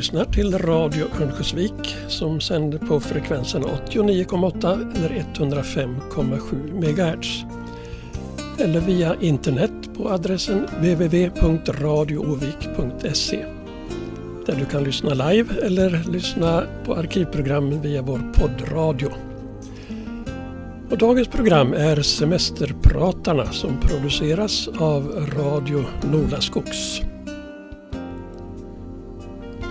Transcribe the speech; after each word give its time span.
Lyssnar 0.00 0.24
till 0.24 0.58
Radio 0.58 1.06
Örnsköldsvik 1.20 1.96
som 2.08 2.40
sänder 2.40 2.78
på 2.78 3.00
frekvensen 3.00 3.64
89,8 3.64 4.96
eller 4.96 5.24
105,7 5.34 6.74
MHz. 6.74 7.44
Eller 8.58 8.80
via 8.80 9.16
internet 9.20 9.70
på 9.96 10.08
adressen 10.08 10.64
www.radioovik.se 10.64 13.44
där 14.46 14.56
du 14.58 14.64
kan 14.64 14.84
lyssna 14.84 15.30
live 15.30 15.54
eller 15.62 16.10
lyssna 16.12 16.62
på 16.84 16.94
arkivprogrammen 16.94 17.82
via 17.82 18.02
vår 18.02 18.32
poddradio. 18.34 19.08
Och 20.90 20.98
dagens 20.98 21.28
program 21.28 21.72
är 21.72 22.02
Semesterpratarna 22.02 23.52
som 23.52 23.80
produceras 23.80 24.68
av 24.68 25.28
Radio 25.36 25.84
Nolaskogs. 26.12 27.02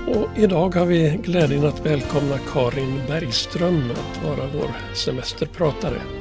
Och 0.10 0.28
idag 0.38 0.76
har 0.76 0.86
vi 0.86 1.20
glädjen 1.24 1.66
att 1.66 1.86
välkomna 1.86 2.38
Karin 2.54 3.02
Bergström 3.08 3.92
att 3.92 4.24
vara 4.24 4.50
vår 4.54 4.96
semesterpratare. 4.96 6.19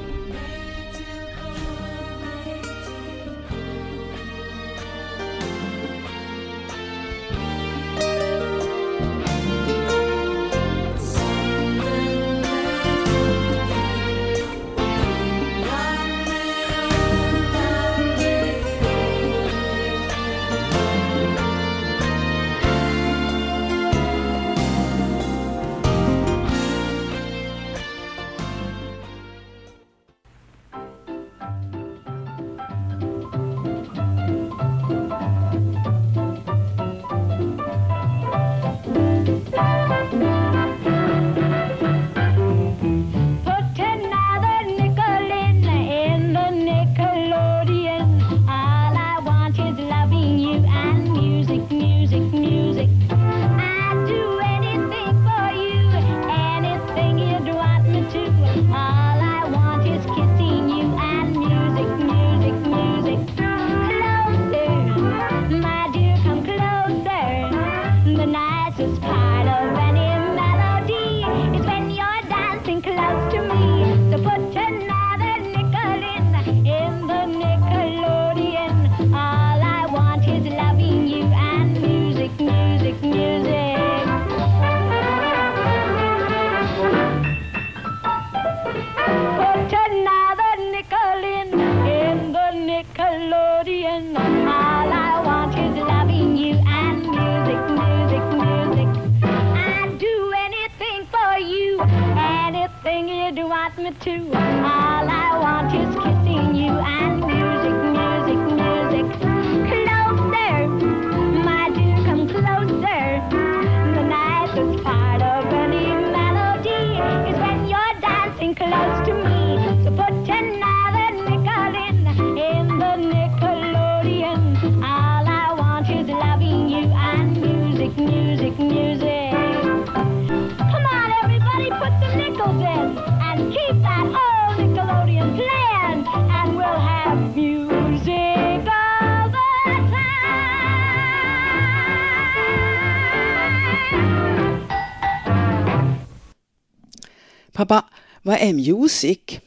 Music? 148.73 149.39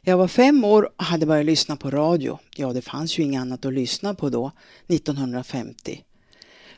Jag 0.00 0.16
var 0.16 0.28
fem 0.28 0.64
år 0.64 0.92
och 0.96 1.04
hade 1.04 1.26
börjat 1.26 1.46
lyssna 1.46 1.76
på 1.76 1.90
radio. 1.90 2.38
Ja, 2.56 2.72
det 2.72 2.82
fanns 2.82 3.18
ju 3.18 3.22
inget 3.22 3.40
annat 3.40 3.64
att 3.64 3.72
lyssna 3.72 4.14
på 4.14 4.28
då, 4.28 4.52
1950. 4.86 6.04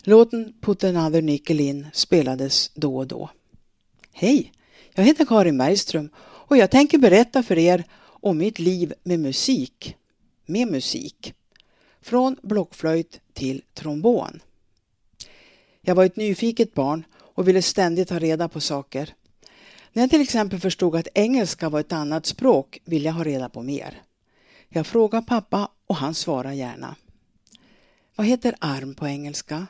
Låten 0.03 0.55
Put 0.61 0.85
another 0.85 1.23
nickel 1.23 1.61
in 1.61 1.87
spelades 1.93 2.71
då 2.75 2.97
och 2.97 3.07
då. 3.07 3.31
Hej, 4.13 4.53
jag 4.95 5.05
heter 5.05 5.25
Karin 5.25 5.59
Bergström 5.59 6.11
och 6.17 6.57
jag 6.57 6.71
tänker 6.71 6.99
berätta 6.99 7.43
för 7.43 7.59
er 7.59 7.85
om 8.03 8.39
mitt 8.39 8.59
liv 8.59 8.95
med 9.03 9.21
musik. 9.21 9.97
Med 10.47 10.69
musik. 10.69 11.35
Från 12.01 12.37
blockflöjt 12.43 13.21
till 13.33 13.63
trombon. 13.75 14.41
Jag 15.81 15.95
var 15.95 16.05
ett 16.05 16.17
nyfiket 16.17 16.75
barn 16.75 17.05
och 17.19 17.49
ville 17.49 17.63
ständigt 17.63 18.11
ha 18.11 18.19
reda 18.19 18.49
på 18.49 18.61
saker. 18.61 19.15
När 19.93 20.03
jag 20.03 20.11
till 20.11 20.21
exempel 20.21 20.61
förstod 20.61 20.97
att 20.97 21.09
engelska 21.15 21.69
var 21.69 21.81
ett 21.81 21.93
annat 21.93 22.27
språk 22.27 22.79
ville 22.85 23.09
jag 23.09 23.15
ha 23.15 23.25
reda 23.25 23.49
på 23.49 23.63
mer. 23.63 24.03
Jag 24.69 24.87
frågade 24.87 25.27
pappa 25.27 25.69
och 25.87 25.97
han 25.97 26.15
svarade 26.15 26.55
gärna. 26.55 26.97
Vad 28.17 28.27
heter 28.27 28.55
arm 28.59 28.95
på 28.95 29.07
engelska? 29.07 29.67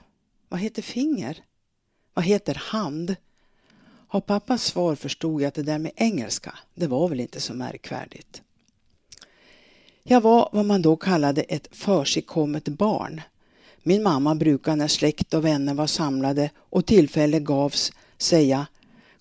Vad 0.49 0.61
heter 0.61 0.83
finger? 0.83 1.45
Vad 2.15 2.25
heter 2.25 2.55
hand? 2.55 3.17
Av 4.09 4.21
pappas 4.21 4.65
svar 4.65 4.95
förstod 4.95 5.43
jag 5.43 5.49
att 5.49 5.55
det 5.55 5.63
där 5.63 5.79
med 5.79 5.93
engelska, 5.97 6.55
det 6.75 6.87
var 6.87 7.09
väl 7.09 7.21
inte 7.21 7.41
så 7.41 7.55
märkvärdigt. 7.55 8.43
Jag 10.03 10.21
var 10.21 10.49
vad 10.53 10.65
man 10.65 10.83
då 10.83 10.97
kallade 10.97 11.43
ett 11.43 11.69
försigkommet 11.71 12.69
barn. 12.69 13.21
Min 13.83 14.03
mamma 14.03 14.35
brukade 14.35 14.77
när 14.77 14.89
släkt 14.89 15.35
och 15.35 15.45
vänner 15.45 15.75
var 15.75 15.87
samlade 15.87 16.51
och 16.57 16.87
tillfälle 16.87 17.41
gavs 17.41 17.93
säga 18.19 18.67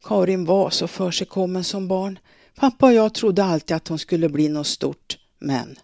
Karin 0.03 0.45
var 0.45 0.69
så 0.69 0.87
försigkommen 0.87 1.63
som 1.63 1.87
barn. 1.87 2.19
Pappa 2.55 2.85
och 2.85 2.93
jag 2.93 3.13
trodde 3.13 3.43
alltid 3.43 3.75
att 3.77 3.87
hon 3.87 3.99
skulle 3.99 4.29
bli 4.29 4.49
något 4.49 4.67
stort, 4.67 5.17
men. 5.39 5.79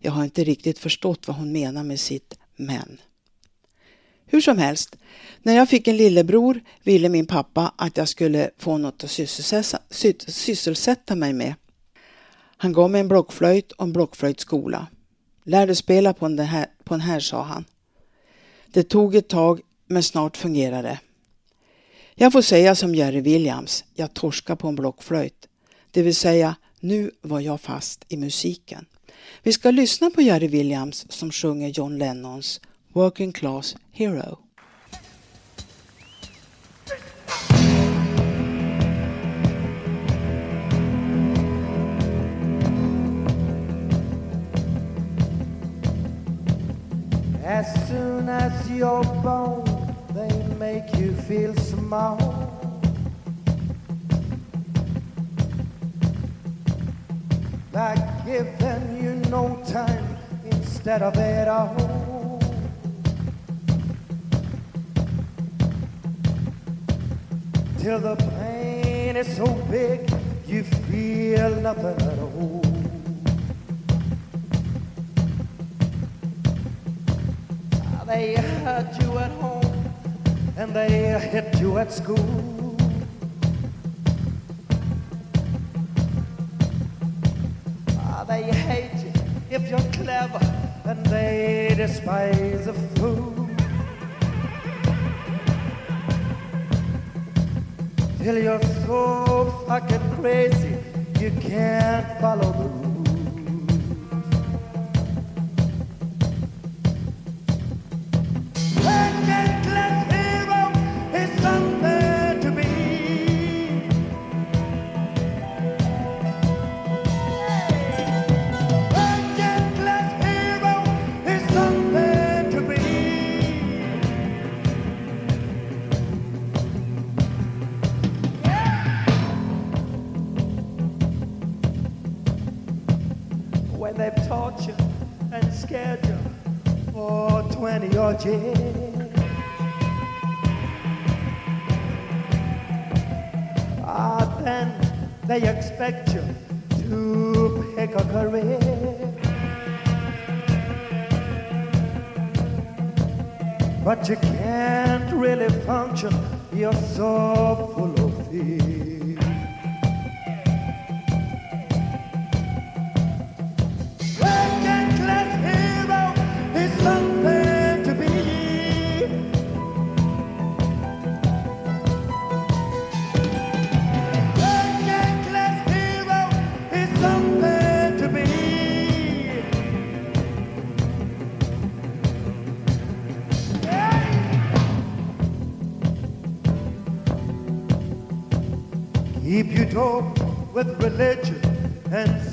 Jag 0.00 0.12
har 0.12 0.24
inte 0.24 0.44
riktigt 0.44 0.78
förstått 0.78 1.28
vad 1.28 1.36
hon 1.36 1.52
menar 1.52 1.84
med 1.84 2.00
sitt 2.00 2.38
men. 2.56 3.00
Hur 4.26 4.40
som 4.40 4.58
helst, 4.58 4.96
när 5.42 5.56
jag 5.56 5.68
fick 5.68 5.88
en 5.88 5.96
lillebror 5.96 6.60
ville 6.82 7.08
min 7.08 7.26
pappa 7.26 7.74
att 7.76 7.96
jag 7.96 8.08
skulle 8.08 8.50
få 8.58 8.78
något 8.78 9.04
att 9.04 9.10
sysselsätta, 10.28 11.14
mig 11.14 11.32
med. 11.32 11.54
Han 12.56 12.72
gav 12.72 12.90
mig 12.90 13.00
en 13.00 13.08
blockflöjt 13.08 13.72
och 13.72 13.84
en 13.84 13.92
blockflöjtskola. 13.92 14.86
Lär 15.44 15.66
dig 15.66 15.76
spela 15.76 16.12
på 16.12 16.28
den 16.28 16.38
här, 16.38 16.66
på 16.84 16.94
den 16.94 17.00
här, 17.00 17.20
sa 17.20 17.42
han. 17.42 17.64
Det 18.66 18.82
tog 18.82 19.14
ett 19.14 19.28
tag, 19.28 19.60
men 19.86 20.02
snart 20.02 20.36
fungerade 20.36 20.88
det. 20.88 20.98
Jag 22.22 22.32
får 22.32 22.42
säga 22.42 22.74
som 22.74 22.94
Jerry 22.94 23.20
Williams, 23.20 23.84
jag 23.94 24.14
torskar 24.14 24.56
på 24.56 24.68
en 24.68 24.74
blockflöjt. 24.74 25.48
Det 25.90 26.02
vill 26.02 26.14
säga, 26.14 26.56
nu 26.80 27.10
var 27.22 27.40
jag 27.40 27.60
fast 27.60 28.04
i 28.08 28.16
musiken. 28.16 28.86
Vi 29.42 29.52
ska 29.52 29.70
lyssna 29.70 30.10
på 30.10 30.22
Jerry 30.22 30.48
Williams 30.48 31.06
som 31.08 31.30
sjunger 31.30 31.68
John 31.68 31.98
Lennons 31.98 32.60
Working 32.92 33.32
Class 33.32 33.76
Hero. 33.92 34.38
As 47.44 47.88
soon 47.88 48.28
as 48.28 48.70
your 48.70 49.04
bones 49.22 49.69
make 50.60 50.94
you 50.94 51.14
feel 51.14 51.54
small. 51.56 52.18
By 57.72 57.94
giving 58.26 59.02
you 59.02 59.14
no 59.30 59.58
time 59.66 60.18
instead 60.44 61.00
of 61.00 61.16
it 61.16 61.48
all. 61.48 62.38
Till 67.78 67.98
the 67.98 68.16
pain 68.16 69.16
is 69.16 69.34
so 69.34 69.46
big 69.70 70.12
you 70.46 70.62
feel 70.62 71.56
nothing 71.62 72.02
at 72.12 72.18
all. 72.18 72.62
They 78.06 78.34
hurt 78.34 79.00
you 79.00 79.18
at 79.18 79.30
home 79.40 79.69
and 80.60 80.74
they 80.74 81.18
hit 81.18 81.58
you 81.58 81.78
at 81.78 81.90
school. 81.90 82.76
Ah, 87.96 88.24
They 88.28 88.42
hate 88.42 88.98
you 89.04 89.12
if 89.50 89.70
you're 89.70 89.88
clever 89.98 90.38
and 90.84 91.06
they 91.06 91.72
despise 91.74 92.66
a 92.66 92.74
fool. 92.74 93.48
Till 98.18 98.36
you're 98.36 98.66
so 98.86 99.64
fucking 99.66 100.06
crazy 100.16 100.76
you 101.18 101.30
can't 101.40 102.20
follow 102.20 102.52
the 102.52 102.64
rules. 102.64 102.79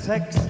Sex 0.08 0.47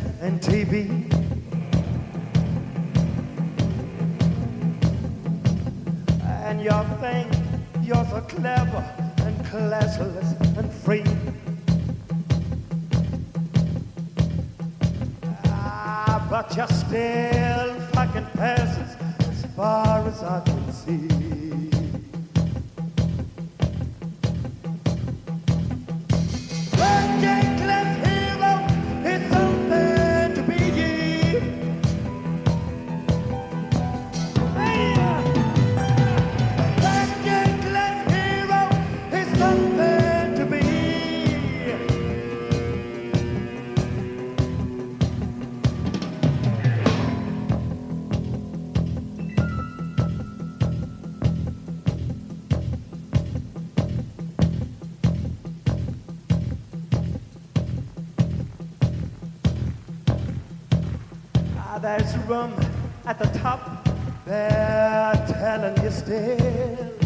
room 62.29 62.53
at 63.07 63.19
the 63.19 63.27
top. 63.39 63.89
They're 64.27 65.15
telling 65.27 65.83
you 65.83 65.91
still. 65.91 66.99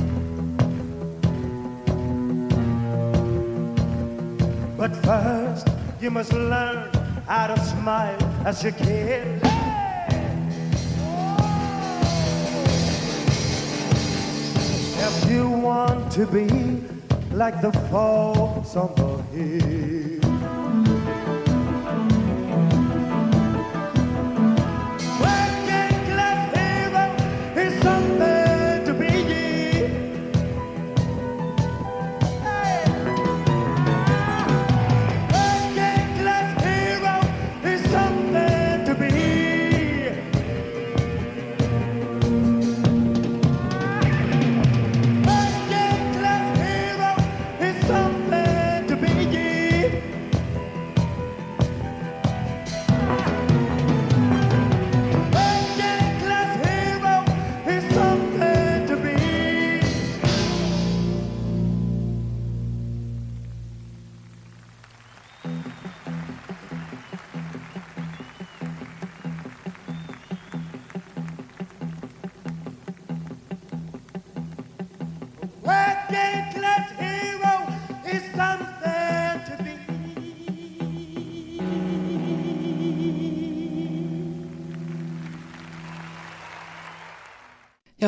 But 4.76 4.96
first, 5.04 5.68
you 6.00 6.10
must 6.10 6.32
learn 6.32 6.90
how 7.28 7.46
to 7.46 7.60
smile 7.60 8.18
as 8.44 8.64
you 8.64 8.72
kid. 8.72 9.40
If 15.06 15.30
you 15.30 15.48
want 15.48 16.10
to 16.12 16.26
be 16.26 16.82
like 17.30 17.60
the 17.60 17.72
folks 17.90 18.74
on 18.74 18.94
the 18.96 19.22
hill. 19.30 20.21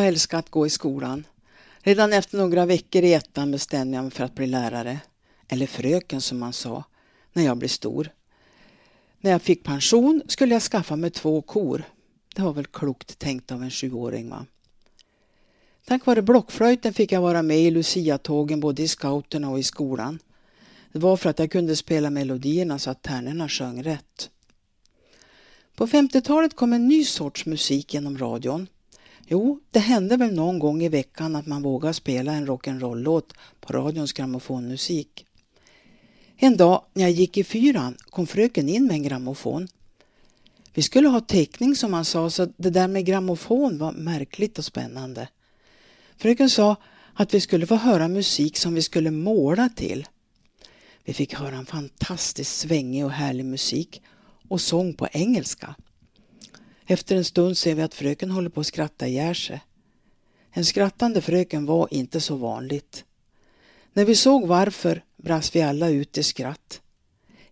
Jag 0.04 0.08
älskar 0.08 0.38
att 0.38 0.50
gå 0.50 0.66
i 0.66 0.70
skolan. 0.70 1.26
Redan 1.78 2.12
efter 2.12 2.38
några 2.38 2.66
veckor 2.66 3.02
i 3.02 3.12
ettan 3.12 3.50
bestämde 3.50 3.96
jag 3.96 4.02
mig 4.02 4.10
för 4.10 4.24
att 4.24 4.34
bli 4.34 4.46
lärare. 4.46 5.00
Eller 5.48 5.66
fröken 5.66 6.20
som 6.20 6.38
man 6.38 6.52
sa, 6.52 6.84
när 7.32 7.44
jag 7.44 7.56
blev 7.56 7.68
stor. 7.68 8.08
När 9.20 9.30
jag 9.30 9.42
fick 9.42 9.64
pension 9.64 10.22
skulle 10.26 10.54
jag 10.54 10.62
skaffa 10.62 10.96
mig 10.96 11.10
två 11.10 11.42
kor. 11.42 11.84
Det 12.34 12.42
var 12.42 12.52
väl 12.52 12.66
klokt 12.66 13.18
tänkt 13.18 13.52
av 13.52 13.62
en 13.62 13.70
sjuåring 13.70 14.30
va? 14.30 14.46
Tack 15.84 16.06
vare 16.06 16.22
blockflöjten 16.22 16.94
fick 16.94 17.12
jag 17.12 17.20
vara 17.20 17.42
med 17.42 17.58
i 17.58 17.70
Lucia-tågen 17.70 18.60
både 18.60 18.82
i 18.82 18.88
scouterna 18.88 19.50
och 19.50 19.58
i 19.58 19.62
skolan. 19.62 20.18
Det 20.92 20.98
var 20.98 21.16
för 21.16 21.30
att 21.30 21.38
jag 21.38 21.50
kunde 21.50 21.76
spela 21.76 22.10
melodierna 22.10 22.78
så 22.78 22.90
att 22.90 23.02
tärnorna 23.02 23.48
sjöng 23.48 23.82
rätt. 23.82 24.30
På 25.74 25.86
50-talet 25.86 26.56
kom 26.56 26.72
en 26.72 26.88
ny 26.88 27.04
sorts 27.04 27.46
musik 27.46 27.94
genom 27.94 28.18
radion. 28.18 28.66
Jo, 29.26 29.60
det 29.70 29.78
hände 29.78 30.16
väl 30.16 30.34
någon 30.34 30.58
gång 30.58 30.82
i 30.82 30.88
veckan 30.88 31.36
att 31.36 31.46
man 31.46 31.62
vågade 31.62 31.94
spela 31.94 32.32
en 32.32 32.46
rock'n'roll-låt 32.46 33.34
på 33.60 33.72
radions 33.72 34.12
grammofonmusik. 34.12 35.26
En 36.36 36.56
dag 36.56 36.84
när 36.92 37.02
jag 37.02 37.10
gick 37.10 37.36
i 37.36 37.44
fyran 37.44 37.96
kom 38.04 38.26
fröken 38.26 38.68
in 38.68 38.86
med 38.86 38.94
en 38.94 39.02
grammofon. 39.02 39.68
Vi 40.74 40.82
skulle 40.82 41.08
ha 41.08 41.20
teckning 41.20 41.76
som 41.76 41.92
han 41.92 42.04
sa 42.04 42.30
så 42.30 42.48
det 42.56 42.70
där 42.70 42.88
med 42.88 43.06
grammofon 43.06 43.78
var 43.78 43.92
märkligt 43.92 44.58
och 44.58 44.64
spännande. 44.64 45.28
Fröken 46.16 46.50
sa 46.50 46.76
att 47.14 47.34
vi 47.34 47.40
skulle 47.40 47.66
få 47.66 47.74
höra 47.74 48.08
musik 48.08 48.56
som 48.56 48.74
vi 48.74 48.82
skulle 48.82 49.10
måla 49.10 49.68
till. 49.68 50.06
Vi 51.04 51.14
fick 51.14 51.34
höra 51.34 51.56
en 51.56 51.66
fantastiskt 51.66 52.58
svängig 52.58 53.04
och 53.04 53.10
härlig 53.10 53.44
musik 53.44 54.02
och 54.48 54.60
sång 54.60 54.94
på 54.94 55.08
engelska. 55.12 55.74
Efter 56.86 57.16
en 57.16 57.24
stund 57.24 57.58
ser 57.58 57.74
vi 57.74 57.82
att 57.82 57.94
fröken 57.94 58.30
håller 58.30 58.50
på 58.50 58.60
att 58.60 58.66
skratta 58.66 59.06
ihjäl 59.08 59.34
sig. 59.34 59.60
En 60.50 60.64
skrattande 60.64 61.20
fröken 61.20 61.66
var 61.66 61.88
inte 61.90 62.20
så 62.20 62.36
vanligt. 62.36 63.04
När 63.92 64.04
vi 64.04 64.16
såg 64.16 64.46
varför 64.46 65.04
brast 65.16 65.56
vi 65.56 65.62
alla 65.62 65.88
ut 65.88 66.18
i 66.18 66.22
skratt. 66.22 66.80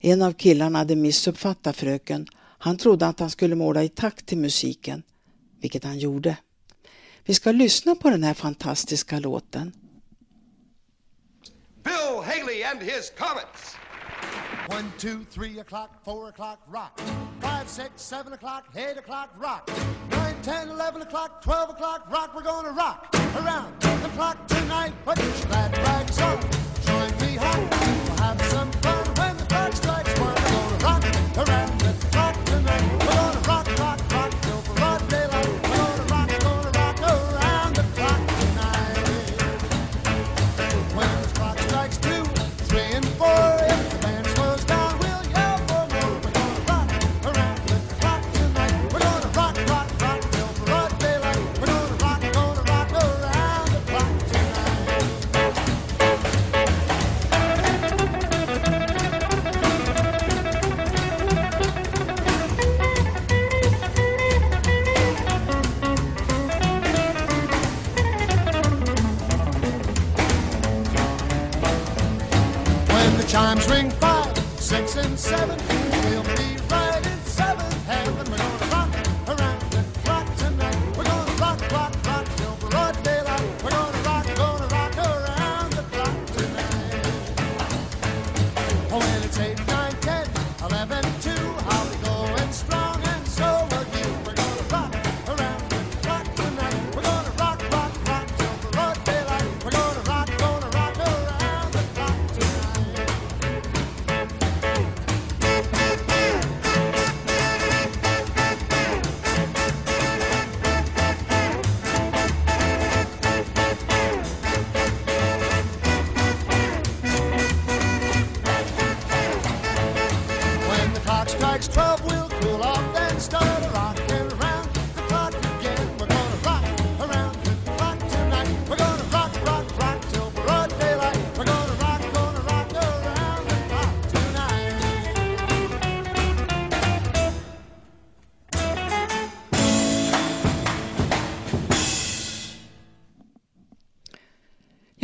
En 0.00 0.22
av 0.22 0.32
killarna 0.32 0.78
hade 0.78 0.96
missuppfattat 0.96 1.76
fröken. 1.76 2.26
Han 2.36 2.76
trodde 2.76 3.06
att 3.06 3.20
han 3.20 3.30
skulle 3.30 3.54
måla 3.54 3.84
i 3.84 3.88
takt 3.88 4.26
till 4.26 4.38
musiken, 4.38 5.02
vilket 5.60 5.84
han 5.84 5.98
gjorde. 5.98 6.36
Vi 7.24 7.34
ska 7.34 7.52
lyssna 7.52 7.94
på 7.94 8.10
den 8.10 8.24
här 8.24 8.34
fantastiska 8.34 9.18
låten. 9.18 9.72
Bill 11.84 12.22
Haley 12.24 12.62
and 12.62 12.80
his 12.80 13.12
Comets. 13.18 13.76
One, 14.66 14.92
two, 14.96 15.24
three 15.30 15.58
o'clock, 15.58 16.02
four 16.04 16.28
o'clock, 16.28 16.60
rock. 16.68 16.98
Five, 17.40 17.68
six, 17.68 18.02
seven 18.02 18.32
o'clock, 18.32 18.66
eight 18.76 18.96
o'clock, 18.96 19.34
rock. 19.38 19.70
Nine, 20.10 20.36
ten, 20.42 20.68
eleven 20.68 21.02
o'clock, 21.02 21.42
twelve 21.42 21.70
o'clock, 21.70 22.10
rock. 22.10 22.34
We're 22.34 22.42
gonna 22.42 22.70
rock 22.70 23.14
around 23.36 23.80
the 23.80 24.08
clock 24.10 24.46
tonight. 24.46 24.92
Put 25.04 25.18
your 25.18 25.32
glad 25.48 25.76
rags 25.78 26.20
on. 26.20 26.40
Join 26.84 27.10
me 27.20 27.36
home. 27.36 27.68
We'll 27.70 28.16
have 28.18 28.42
some 28.42 28.72
fun 28.72 29.01
chimes 73.32 73.66
ring 73.70 73.90
five, 73.92 74.36
six, 74.60 74.96
and 74.96 75.18
seven, 75.18 75.58
we'll 76.10 76.22
be 76.36 76.61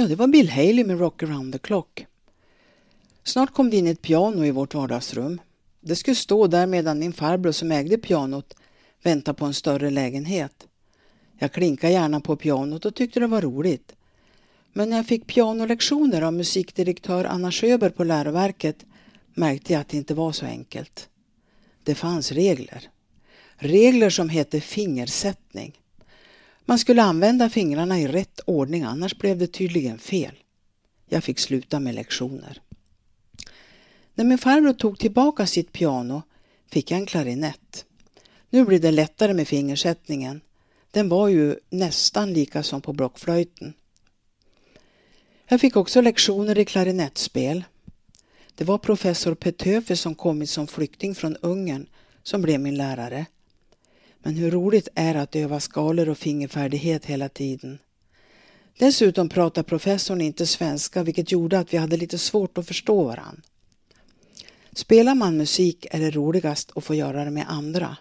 det 0.09 0.17
var 0.17 0.27
Bill 0.27 0.51
Haley 0.51 0.85
med 0.85 0.99
Rock 0.99 1.23
around 1.23 1.53
the 1.53 1.59
clock. 1.59 2.07
Snart 3.25 3.55
kom 3.55 3.71
det 3.71 3.77
in 3.77 3.87
ett 3.87 4.03
piano 4.03 4.45
i 4.45 4.51
vårt 4.51 4.75
vardagsrum. 4.75 5.41
Det 5.81 5.97
skulle 5.97 6.15
stå 6.15 6.47
där 6.47 6.67
medan 6.67 6.99
min 6.99 7.13
farbror 7.13 7.53
som 7.53 7.73
ägde 7.73 7.99
pianot 7.99 8.55
väntade 9.03 9.39
på 9.39 9.45
en 9.45 9.55
större 9.55 9.91
lägenhet. 9.91 10.67
Jag 11.39 11.53
klinkade 11.53 11.93
gärna 11.93 12.21
på 12.21 12.37
pianot 12.37 12.85
och 12.85 12.95
tyckte 12.95 13.21
det 13.21 13.27
var 13.27 13.43
roligt. 13.43 13.95
Men 14.73 14.91
när 14.91 14.97
jag 14.97 15.07
fick 15.07 15.27
pianolektioner 15.27 16.23
av 16.23 16.33
musikdirektör 16.33 17.25
Anna 17.25 17.53
Sjöberg 17.53 17.93
på 17.93 18.05
läroverket 18.05 18.85
märkte 19.35 19.73
jag 19.73 19.81
att 19.81 19.89
det 19.89 19.97
inte 19.97 20.15
var 20.15 20.33
så 20.33 20.47
enkelt. 20.47 21.09
Det 21.83 21.95
fanns 21.95 22.33
regler. 22.33 22.91
Regler 23.57 24.11
som 24.11 24.29
hette 24.29 24.61
fingersättning. 24.61 25.79
Man 26.69 26.79
skulle 26.79 27.03
använda 27.03 27.51
fingrarna 27.51 28.01
i 28.01 28.09
rätt 28.09 28.41
ordning 28.47 28.83
annars 28.83 29.19
blev 29.19 29.39
det 29.39 29.47
tydligen 29.47 29.99
fel. 29.99 30.35
Jag 31.07 31.25
fick 31.25 31.39
sluta 31.39 31.81
med 31.81 31.95
lektioner. 31.95 32.63
När 34.15 34.25
min 34.25 34.39
farbror 34.39 34.73
tog 34.73 34.99
tillbaka 34.99 35.47
sitt 35.47 35.73
piano 35.73 36.23
fick 36.71 36.91
jag 36.91 37.01
en 37.01 37.07
klarinett. 37.07 37.85
Nu 38.51 38.65
blir 38.65 38.79
det 38.79 38.91
lättare 38.91 39.35
med 39.35 39.49
fingersättningen. 39.49 40.41
Den 40.91 41.09
var 41.09 41.29
ju 41.29 41.57
nästan 41.71 42.33
lika 42.33 42.63
som 42.63 42.81
på 42.81 42.93
blockflöjten. 42.93 43.75
Jag 45.49 45.61
fick 45.61 45.77
också 45.77 46.01
lektioner 46.01 46.59
i 46.59 46.65
klarinettspel. 46.65 47.65
Det 48.55 48.65
var 48.65 48.79
professor 48.79 49.35
Petöfe 49.35 49.97
som 49.97 50.15
kommit 50.15 50.51
som 50.51 50.67
flykting 50.67 51.15
från 51.15 51.37
Ungern 51.37 51.87
som 52.23 52.43
blev 52.43 52.61
min 52.61 52.77
lärare. 52.77 53.27
Men 54.23 54.37
hur 54.37 54.51
roligt 54.51 54.89
är 54.95 55.15
det 55.15 55.23
att 55.23 55.37
öva 55.37 55.61
skalor 55.61 56.09
och 56.09 56.19
fingerfärdighet 56.19 57.05
hela 57.05 57.29
tiden. 57.29 57.79
Dessutom 58.79 59.29
pratar 59.29 59.63
professorn 59.63 60.21
inte 60.21 60.47
svenska 60.47 61.03
vilket 61.03 61.33
gjorde 61.33 61.59
att 61.59 61.73
vi 61.75 61.79
hade 61.79 61.97
lite 61.97 62.19
svårt 62.19 62.59
att 62.59 62.67
förstå 62.67 63.05
varann. 63.05 63.43
Spelar 64.73 65.15
man 65.15 65.37
musik 65.37 65.87
är 65.91 66.01
det 66.01 66.11
roligast 66.11 66.73
att 66.75 66.85
få 66.85 66.95
göra 66.95 67.25
det 67.25 67.31
med 67.31 67.45
andra. 67.49 67.97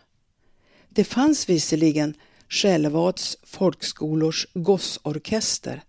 Det 0.90 1.04
fanns 1.04 1.50
visserligen 1.50 2.14
Självads 2.50 3.38
folkskolors 3.44 4.48
gossorkester 4.54 5.84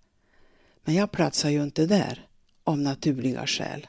men 0.85 0.95
jag 0.95 1.11
platsar 1.11 1.51
ju 1.51 1.63
inte 1.63 1.87
där 1.87 2.27
av 2.65 2.79
naturliga 2.79 3.47
skäl. 3.47 3.87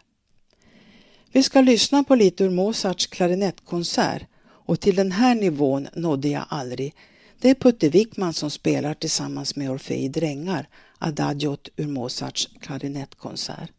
Vi 1.31 1.43
ska 1.43 1.61
lyssna 1.61 2.03
på 2.03 2.15
lite 2.15 2.43
ur 2.43 2.49
Mozarts 2.49 3.07
klarinettkonsert 3.07 4.23
och 4.69 4.79
till 4.79 4.95
den 4.95 5.11
här 5.11 5.35
nivån 5.35 5.87
nådde 5.93 6.27
jag 6.27 6.45
aldrig. 6.49 6.95
Det 7.39 7.49
är 7.49 7.55
Putte 7.55 7.89
Wickman 7.89 8.33
som 8.33 8.51
spelar 8.51 8.93
tillsammans 8.93 9.55
med 9.55 9.71
Orfei 9.71 10.07
Drängar 10.09 10.67
Adagiot 10.99 11.69
ur 11.75 11.87
Mozarts 11.87 12.49
klarinettkonsert. 12.61 13.71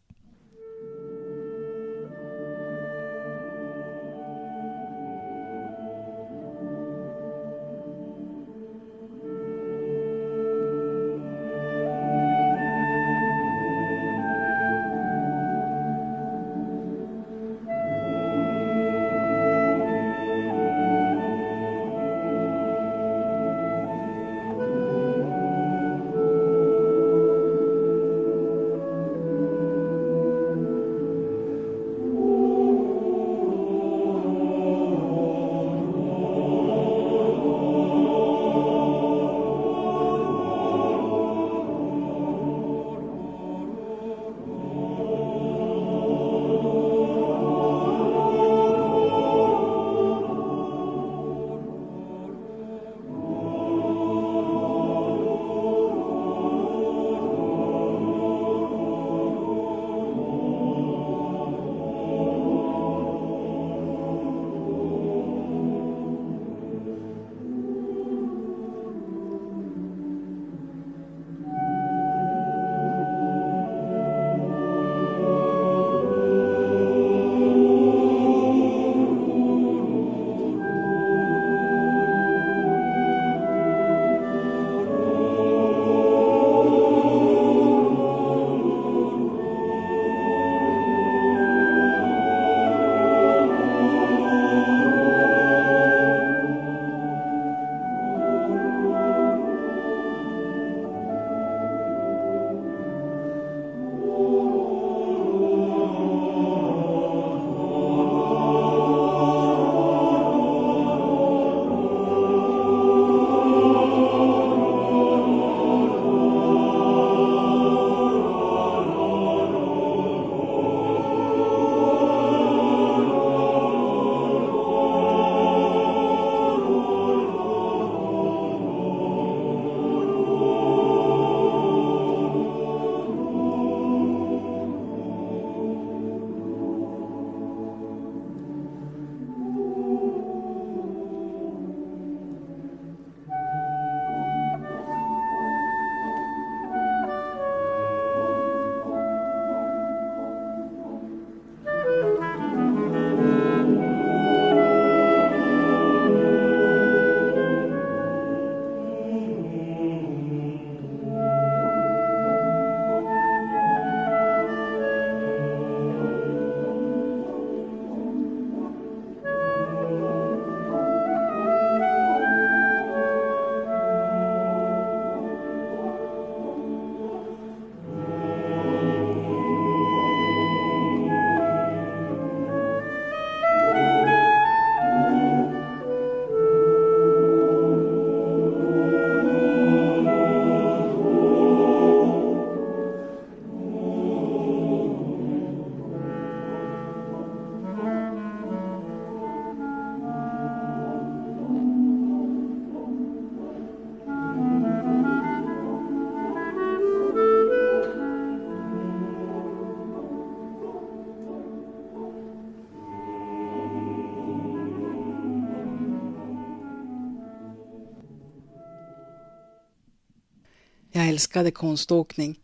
Älskade 221.11 221.51
konståkning. 221.51 222.39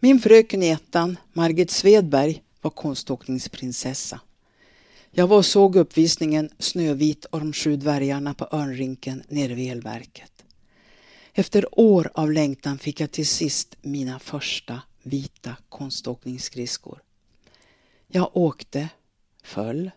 Min 0.00 0.20
fröken 0.20 0.62
i 0.62 0.68
ettan, 0.68 1.18
Margit 1.32 1.70
Svedberg, 1.70 2.42
var 2.60 2.70
konståkningsprinsessa. 2.70 4.20
Jag 5.10 5.26
var 5.26 5.36
och 5.36 5.46
såg 5.46 5.76
uppvisningen 5.76 6.50
Snövit 6.58 7.24
och 7.24 7.40
de 7.40 7.52
sju 7.52 7.76
dvärgarna 7.76 8.34
på 8.34 8.48
Örnrinken 8.52 9.22
nere 9.28 9.54
vid 9.54 9.72
elverket. 9.72 10.44
Efter 11.32 11.80
år 11.80 12.10
av 12.14 12.32
längtan 12.32 12.78
fick 12.78 13.00
jag 13.00 13.10
till 13.10 13.26
sist 13.26 13.76
mina 13.80 14.18
första 14.18 14.82
vita 15.02 15.56
konståkningsskridskor. 15.68 17.02
Jag 18.08 18.30
åkte, 18.36 18.88
föll, 19.42 19.90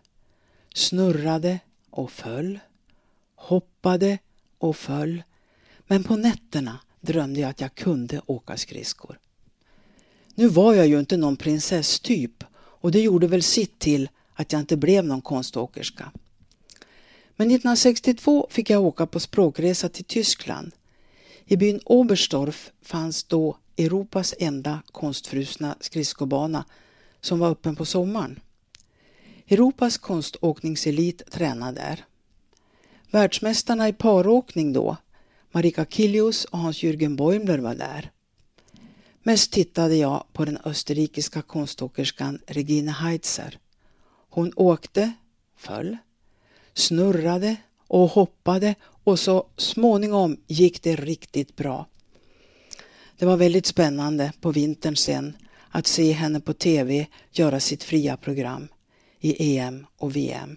snurrade 0.74 1.58
och 1.90 2.10
föll, 2.12 2.58
hoppade 3.34 4.18
och 4.58 4.76
föll. 4.76 5.22
Men 5.86 6.04
på 6.04 6.16
nätterna 6.16 6.78
drömde 7.00 7.40
jag 7.40 7.50
att 7.50 7.60
jag 7.60 7.74
kunde 7.74 8.20
åka 8.26 8.56
skridskor. 8.56 9.18
Nu 10.34 10.48
var 10.48 10.74
jag 10.74 10.86
ju 10.86 11.00
inte 11.00 11.16
någon 11.16 11.36
prinsesstyp 11.36 12.44
och 12.54 12.92
det 12.92 13.00
gjorde 13.00 13.26
väl 13.26 13.42
sitt 13.42 13.78
till 13.78 14.08
att 14.34 14.52
jag 14.52 14.60
inte 14.60 14.76
blev 14.76 15.04
någon 15.04 15.22
konståkerska. 15.22 16.12
Men 17.36 17.46
1962 17.46 18.46
fick 18.50 18.70
jag 18.70 18.82
åka 18.82 19.06
på 19.06 19.20
språkresa 19.20 19.88
till 19.88 20.04
Tyskland. 20.04 20.72
I 21.44 21.56
byn 21.56 21.80
Oberstdorf 21.84 22.70
fanns 22.82 23.24
då 23.24 23.56
Europas 23.76 24.34
enda 24.38 24.82
konstfrusna 24.92 25.76
skridskobana 25.80 26.64
som 27.20 27.38
var 27.38 27.50
öppen 27.50 27.76
på 27.76 27.84
sommaren. 27.84 28.40
Europas 29.48 29.98
konståkningselit 29.98 31.30
tränade 31.30 31.80
där. 31.80 32.04
Världsmästarna 33.10 33.88
i 33.88 33.92
paråkning 33.92 34.72
då 34.72 34.96
Marika 35.52 35.84
Kilius 35.84 36.44
och 36.44 36.58
Hans-Jürgen 36.58 37.16
Bäumler 37.16 37.58
var 37.58 37.74
där. 37.74 38.10
Mest 39.22 39.52
tittade 39.52 39.96
jag 39.96 40.24
på 40.32 40.44
den 40.44 40.58
österrikiska 40.64 41.42
konståkerskan 41.42 42.38
Regine 42.46 42.90
Heitzer. 42.90 43.58
Hon 44.28 44.52
åkte, 44.56 45.12
föll, 45.56 45.96
snurrade 46.74 47.56
och 47.86 48.10
hoppade 48.10 48.74
och 48.82 49.18
så 49.18 49.46
småningom 49.56 50.36
gick 50.46 50.82
det 50.82 50.96
riktigt 50.96 51.56
bra. 51.56 51.86
Det 53.18 53.26
var 53.26 53.36
väldigt 53.36 53.66
spännande 53.66 54.32
på 54.40 54.52
vintern 54.52 54.96
sen 54.96 55.36
att 55.70 55.86
se 55.86 56.12
henne 56.12 56.40
på 56.40 56.52
TV 56.52 57.06
göra 57.32 57.60
sitt 57.60 57.82
fria 57.82 58.16
program 58.16 58.68
i 59.20 59.58
EM 59.58 59.86
och 59.96 60.16
VM. 60.16 60.56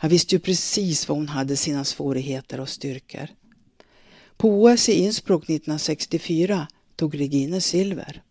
Jag 0.00 0.08
visste 0.08 0.34
ju 0.34 0.38
precis 0.38 1.08
var 1.08 1.16
hon 1.16 1.28
hade 1.28 1.56
sina 1.56 1.84
svårigheter 1.84 2.60
och 2.60 2.68
styrkor. 2.68 3.28
På 4.36 4.62
OS 4.62 4.88
i 4.88 4.92
Innsbruck 4.92 5.42
1964 5.42 6.66
tog 6.96 7.20
Regine 7.20 7.60
silver. 7.60 8.22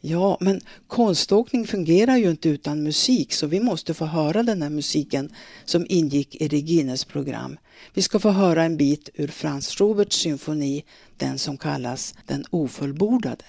Ja, 0.00 0.38
men 0.40 0.60
konståkning 0.86 1.66
fungerar 1.66 2.16
ju 2.16 2.30
inte 2.30 2.48
utan 2.48 2.82
musik 2.82 3.32
så 3.32 3.46
vi 3.46 3.60
måste 3.60 3.94
få 3.94 4.04
höra 4.04 4.42
den 4.42 4.62
här 4.62 4.70
musiken 4.70 5.32
som 5.64 5.86
ingick 5.88 6.34
i 6.34 6.48
Regines 6.48 7.04
program. 7.04 7.58
Vi 7.94 8.02
ska 8.02 8.18
få 8.18 8.30
höra 8.30 8.64
en 8.64 8.76
bit 8.76 9.08
ur 9.14 9.28
Franz 9.28 9.68
Schuberts 9.68 10.16
symfoni, 10.16 10.84
den 11.16 11.38
som 11.38 11.58
kallas 11.58 12.14
Den 12.26 12.44
ofullbordade. 12.50 13.44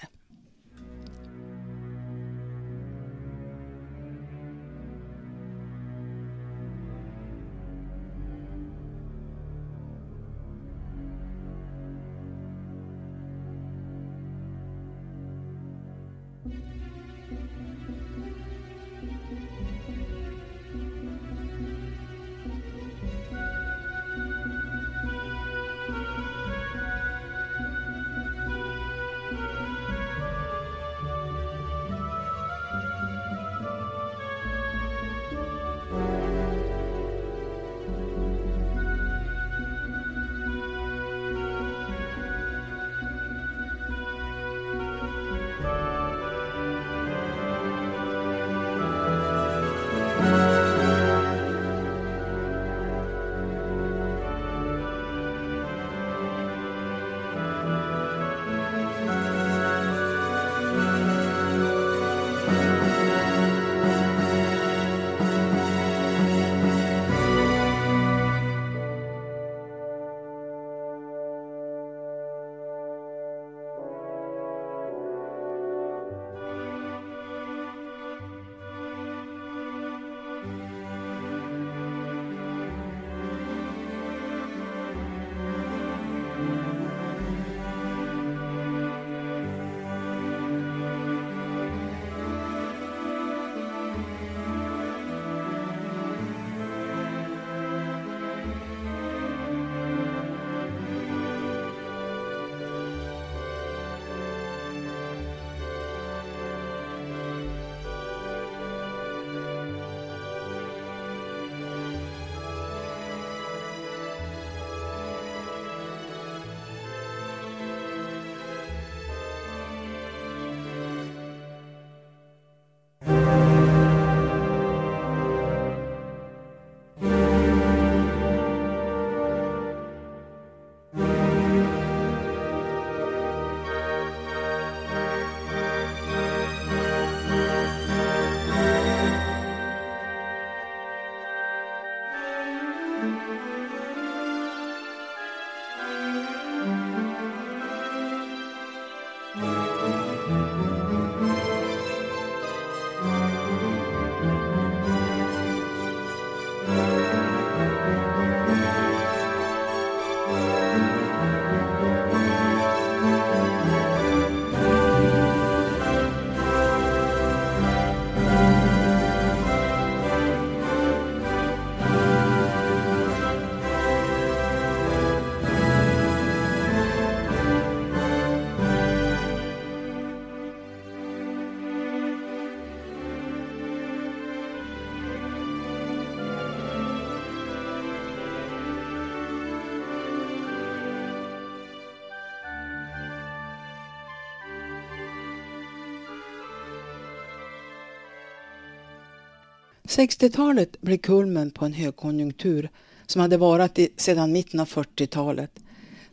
60-talet 199.90 200.80
blev 200.80 200.98
kulmen 200.98 201.50
på 201.50 201.64
en 201.64 201.72
högkonjunktur 201.72 202.68
som 203.06 203.20
hade 203.20 203.36
varat 203.36 203.78
i, 203.78 203.88
sedan 203.96 204.32
mitten 204.32 204.60
av 204.60 204.68
40-talet. 204.68 205.50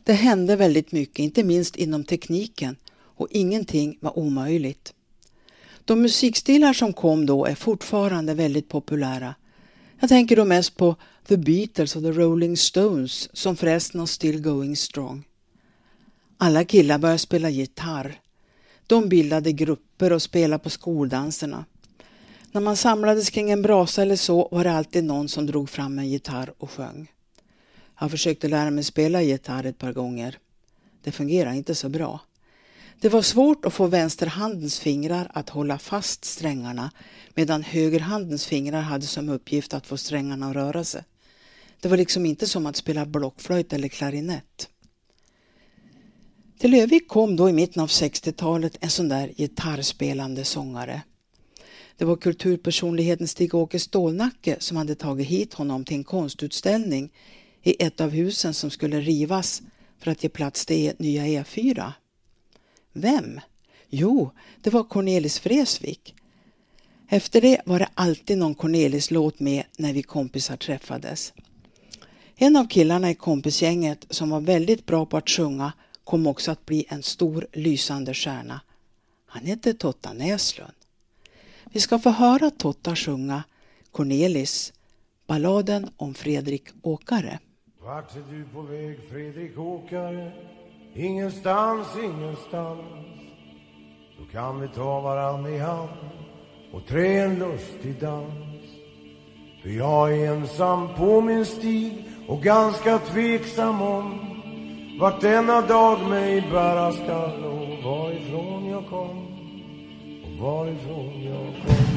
Det 0.04 0.12
hände 0.12 0.56
väldigt 0.56 0.92
mycket, 0.92 1.18
inte 1.18 1.44
minst 1.44 1.76
inom 1.76 2.04
tekniken 2.04 2.76
och 2.92 3.28
ingenting 3.30 3.98
var 4.00 4.18
omöjligt. 4.18 4.94
De 5.84 6.02
musikstilar 6.02 6.72
som 6.72 6.92
kom 6.92 7.26
då 7.26 7.44
är 7.44 7.54
fortfarande 7.54 8.34
väldigt 8.34 8.68
populära. 8.68 9.34
Jag 10.00 10.08
tänker 10.08 10.36
då 10.36 10.44
mest 10.44 10.76
på 10.76 10.96
The 11.28 11.36
Beatles 11.36 11.96
och 11.96 12.02
The 12.02 12.12
Rolling 12.12 12.56
Stones 12.56 13.36
som 13.36 13.56
förresten 13.56 14.00
har 14.00 14.06
Still 14.06 14.40
Going 14.40 14.76
Strong. 14.76 15.24
Alla 16.36 16.64
killar 16.64 16.98
började 16.98 17.18
spela 17.18 17.50
gitarr. 17.50 18.20
De 18.86 19.08
bildade 19.08 19.52
grupper 19.52 20.12
och 20.12 20.22
spelade 20.22 20.62
på 20.62 20.70
skoldanserna. 20.70 21.64
När 22.52 22.60
man 22.60 22.76
samlades 22.76 23.30
kring 23.30 23.50
en 23.50 23.62
brasa 23.62 24.02
eller 24.02 24.16
så 24.16 24.48
var 24.50 24.64
det 24.64 24.72
alltid 24.72 25.04
någon 25.04 25.28
som 25.28 25.46
drog 25.46 25.70
fram 25.70 25.98
en 25.98 26.08
gitarr 26.08 26.54
och 26.58 26.70
sjöng. 26.70 27.12
Jag 28.00 28.10
försökte 28.10 28.48
lära 28.48 28.70
mig 28.70 28.84
spela 28.84 29.22
gitarr 29.22 29.66
ett 29.66 29.78
par 29.78 29.92
gånger. 29.92 30.38
Det 31.02 31.12
fungerade 31.12 31.56
inte 31.56 31.74
så 31.74 31.88
bra. 31.88 32.20
Det 33.00 33.08
var 33.08 33.22
svårt 33.22 33.64
att 33.64 33.74
få 33.74 33.86
vänsterhandens 33.86 34.80
fingrar 34.80 35.30
att 35.34 35.48
hålla 35.48 35.78
fast 35.78 36.24
strängarna 36.24 36.90
medan 37.34 37.62
högerhandens 37.62 38.46
fingrar 38.46 38.80
hade 38.80 39.06
som 39.06 39.28
uppgift 39.28 39.74
att 39.74 39.86
få 39.86 39.96
strängarna 39.96 40.48
att 40.48 40.56
röra 40.56 40.84
sig. 40.84 41.02
Det 41.80 41.88
var 41.88 41.96
liksom 41.96 42.26
inte 42.26 42.46
som 42.46 42.66
att 42.66 42.76
spela 42.76 43.06
blockflöjt 43.06 43.72
eller 43.72 43.88
klarinett. 43.88 44.68
Till 46.58 46.70
Lövik 46.70 47.08
kom 47.08 47.36
då 47.36 47.48
i 47.48 47.52
mitten 47.52 47.82
av 47.82 47.88
60-talet 47.88 48.76
en 48.80 48.90
sån 48.90 49.08
där 49.08 49.32
gitarrspelande 49.36 50.44
sångare. 50.44 51.02
Det 51.98 52.04
var 52.04 52.16
kulturpersonligheten 52.16 53.28
Stig-Åke 53.28 53.78
Stålnacke 53.78 54.56
som 54.58 54.76
hade 54.76 54.94
tagit 54.94 55.26
hit 55.26 55.54
honom 55.54 55.84
till 55.84 55.96
en 55.96 56.04
konstutställning 56.04 57.10
i 57.62 57.84
ett 57.84 58.00
av 58.00 58.10
husen 58.10 58.54
som 58.54 58.70
skulle 58.70 59.00
rivas 59.00 59.62
för 59.98 60.10
att 60.10 60.22
ge 60.22 60.28
plats 60.28 60.66
till 60.66 60.88
e- 60.88 60.94
nya 60.98 61.42
E4. 61.42 61.92
Vem? 62.92 63.40
Jo, 63.88 64.30
det 64.62 64.70
var 64.70 64.84
Cornelis 64.84 65.46
Vreeswijk. 65.46 66.14
Efter 67.08 67.40
det 67.40 67.60
var 67.64 67.78
det 67.78 67.88
alltid 67.94 68.38
någon 68.38 68.54
Cornelis-låt 68.54 69.40
med 69.40 69.64
när 69.76 69.92
vi 69.92 70.02
kompisar 70.02 70.56
träffades. 70.56 71.32
En 72.36 72.56
av 72.56 72.68
killarna 72.68 73.10
i 73.10 73.14
kompisgänget 73.14 74.06
som 74.10 74.30
var 74.30 74.40
väldigt 74.40 74.86
bra 74.86 75.06
på 75.06 75.16
att 75.16 75.30
sjunga 75.30 75.72
kom 76.04 76.26
också 76.26 76.50
att 76.50 76.66
bli 76.66 76.84
en 76.88 77.02
stor 77.02 77.46
lysande 77.52 78.14
stjärna. 78.14 78.60
Han 79.26 79.46
hette 79.46 79.74
Totta 79.74 80.12
Näslund. 80.12 80.77
Vi 81.72 81.80
ska 81.80 81.98
få 81.98 82.10
höra 82.10 82.50
Totta 82.50 82.96
sjunga 82.96 83.42
Cornelis, 83.92 84.72
balladen 85.26 85.90
om 85.96 86.14
Fredrik 86.14 86.64
Åkare. 86.82 87.38
Vart 87.82 88.16
är 88.16 88.24
du 88.30 88.44
på 88.44 88.62
väg 88.62 88.98
Fredrik 89.10 89.58
Åkare? 89.58 90.32
Ingenstans, 90.94 91.86
ingenstans 92.04 92.80
Då 94.18 94.24
kan 94.32 94.60
vi 94.60 94.68
ta 94.68 95.00
varann 95.00 95.46
i 95.46 95.58
hand 95.58 95.90
och 96.72 96.86
trä 96.86 97.22
en 97.22 97.38
lustig 97.38 98.00
dans 98.00 98.64
För 99.62 99.68
jag 99.68 100.18
är 100.18 100.32
ensam 100.32 100.94
på 100.96 101.20
min 101.20 101.46
stig 101.46 102.04
och 102.28 102.42
ganska 102.42 102.98
tveksam 102.98 103.82
om 103.82 104.18
vart 105.00 105.20
denna 105.20 105.60
dag 105.60 106.08
mig 106.08 106.40
bära 106.52 106.92
skall 106.92 107.44
och 107.44 107.84
varifrån 107.84 108.66
jag 108.66 108.86
kom 108.86 109.27
varifrån 110.40 111.22
jag 111.24 111.54
kom 111.66 111.88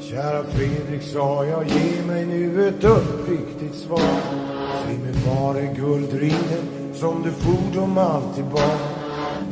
Kära 0.00 0.44
Fredrik, 0.44 1.02
sa 1.02 1.44
jag, 1.44 1.66
ge 1.66 2.06
mig 2.06 2.26
nu 2.26 2.68
ett 2.68 2.84
uppriktigt 2.84 3.74
svar. 3.74 4.00
Säg 4.84 4.98
mig, 4.98 5.12
var 5.26 5.54
är 5.54 5.74
guldringen 5.74 6.94
som 6.94 7.22
du 7.22 7.30
fordom 7.30 7.98
alltid 7.98 8.44
bar? 8.44 8.76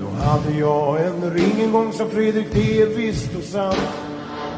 Då 0.00 0.06
hade 0.06 0.58
jag 0.58 1.06
en 1.06 1.30
ring 1.30 1.60
en 1.64 1.72
gång, 1.72 1.92
sa 1.92 2.06
Fredrik, 2.06 2.46
det 2.52 2.82
är 2.82 2.86
visst 2.86 3.36
och 3.36 3.44
sant. 3.44 3.88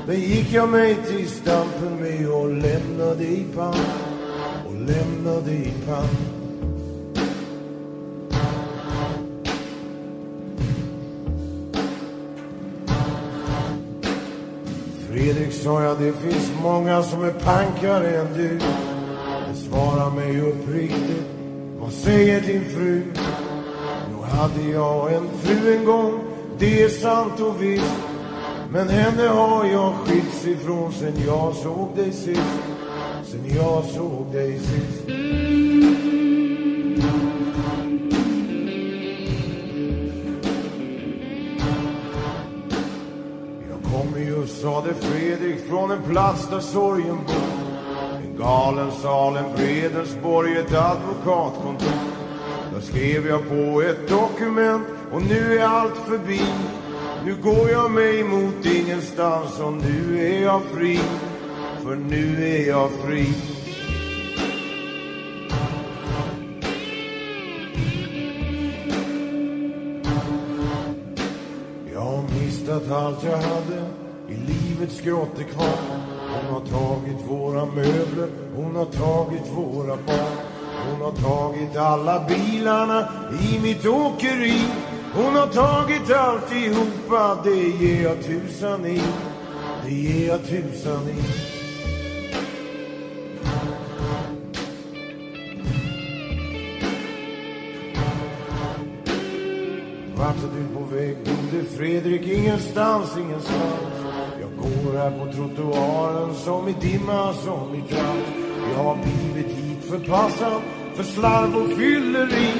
Den 0.07 0.21
gick 0.21 0.53
jag 0.53 0.69
mig 0.69 0.95
till 0.95 1.29
stampen 1.29 1.97
med 2.01 2.29
och 2.29 2.49
lämnade 2.49 3.25
i 3.25 3.45
pant. 3.57 4.12
Lämna 4.87 5.31
lämnade 5.33 5.53
i 5.53 5.73
pann. 5.87 6.09
Fredrik 15.11 15.53
sa 15.53 15.83
jag, 15.83 15.99
det 15.99 16.13
finns 16.13 16.53
många 16.63 17.03
som 17.03 17.25
är 17.25 17.31
pankare 17.31 18.17
än 18.17 18.35
du. 18.37 18.59
Men 19.47 19.57
svara 19.57 20.11
mig 20.11 20.41
uppriktigt, 20.41 21.27
vad 21.81 21.93
säger 21.93 22.41
din 22.41 22.65
fru? 22.65 23.03
Nog 24.13 24.25
hade 24.25 24.63
jag 24.73 25.13
en 25.13 25.29
fru 25.43 25.77
en 25.77 25.85
gång, 25.85 26.21
det 26.59 26.83
är 26.83 26.89
sant 26.89 27.41
och 27.41 27.63
visst. 27.63 28.03
Men 28.73 28.89
henne 28.89 29.29
har 29.29 29.65
jag 29.65 29.95
skilts 29.95 30.47
ifrån 30.47 30.93
sen 30.93 31.13
jag 31.27 31.55
såg 31.55 31.89
dig 31.97 32.13
sist. 32.13 32.63
Sen 33.25 33.45
jag 33.57 33.85
såg 33.85 34.27
dig 34.33 34.59
sist. 34.59 35.09
Jag 43.69 43.93
kommer 43.93 44.19
just, 44.19 44.61
sade 44.61 44.95
Fredrik, 44.95 45.69
från 45.69 45.91
en 45.91 46.03
plats 46.03 46.49
där 46.51 46.61
sorgen 46.61 47.19
bor. 47.27 47.63
En 48.25 48.39
galen 48.39 48.91
sal, 48.93 49.37
en 49.37 49.57
Fredensborg, 49.57 50.57
ett 50.57 50.75
advokatkontor. 50.75 51.93
Där 52.75 52.81
skrev 52.81 53.27
jag 53.27 53.49
på 53.49 53.83
ett 53.83 54.09
dokument 54.09 54.87
och 55.13 55.23
nu 55.23 55.59
är 55.59 55.65
allt 55.65 55.97
förbi. 55.97 56.41
Nu 57.25 57.37
går 57.43 57.71
jag 57.71 57.91
mig 57.91 58.25
mot 58.25 58.67
ingenstans 58.67 59.61
och 59.61 59.73
nu 59.73 60.27
är 60.27 60.43
jag 60.43 60.63
fri. 60.63 61.01
För 61.83 61.97
nu 61.97 62.47
är 62.47 62.69
jag 62.69 62.91
fri. 62.91 63.27
Jag 71.95 72.01
har 72.01 72.23
mistat 72.41 72.91
allt 72.91 73.25
jag 73.25 73.37
hade 73.37 73.85
i 74.29 74.35
livets 74.35 75.01
grottekvarn. 75.01 75.69
Hon 76.33 76.55
har 76.55 76.61
tagit 76.61 77.29
våra 77.29 77.67
möbler, 77.67 78.29
hon 78.57 78.77
har 78.77 78.85
tagit 78.85 79.49
våra 79.57 79.97
barn. 79.97 80.37
Hon 80.91 81.01
har 81.01 81.13
tagit 81.13 81.77
alla 81.77 82.29
bilarna 82.29 83.09
i 83.43 83.61
mitt 83.63 83.87
åkeri. 83.87 84.61
Hon 85.15 85.35
har 85.35 85.47
tagit 85.47 86.13
alltihopa, 86.17 87.39
det 87.45 87.85
ger 87.85 88.03
jag 88.03 88.25
tusan 88.25 88.87
i. 88.87 89.03
Det 89.85 89.95
ger 89.95 90.29
jag 90.29 90.47
tusan 90.47 91.09
i. 91.09 91.52
Fredrik? 101.83 102.27
Ingenstans, 102.27 103.17
ingenstans. 103.17 103.95
Jag 104.41 104.51
går 104.57 104.99
här 104.99 105.11
på 105.11 105.33
trottoaren 105.33 106.35
som 106.35 106.69
i 106.69 106.75
dimma, 106.81 107.33
som 107.33 107.75
i 107.75 107.83
trans. 107.93 108.27
Jag 108.73 108.85
har 108.85 108.97
blivit 108.97 109.57
hit 109.57 109.85
förpassad 109.91 110.63
för 110.95 111.03
slarv 111.03 111.57
och 111.57 111.79
fylleri. 111.79 112.53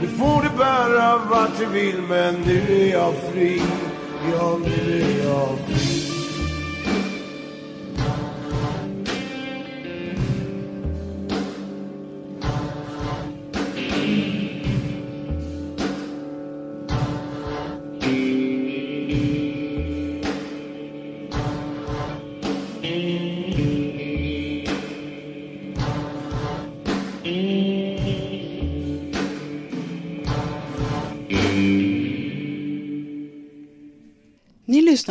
Nu 0.00 0.08
får 0.08 0.42
det 0.42 0.56
bära 0.58 1.16
vart 1.30 1.58
det 1.58 1.66
vill, 1.66 2.02
men 2.02 2.34
nu 2.34 2.82
är 2.82 2.92
jag 2.92 3.14
fri. 3.14 3.62
Ja, 4.32 4.58
nu 4.64 5.02
är 5.02 5.24
jag 5.24 5.58
fri. 5.68 6.01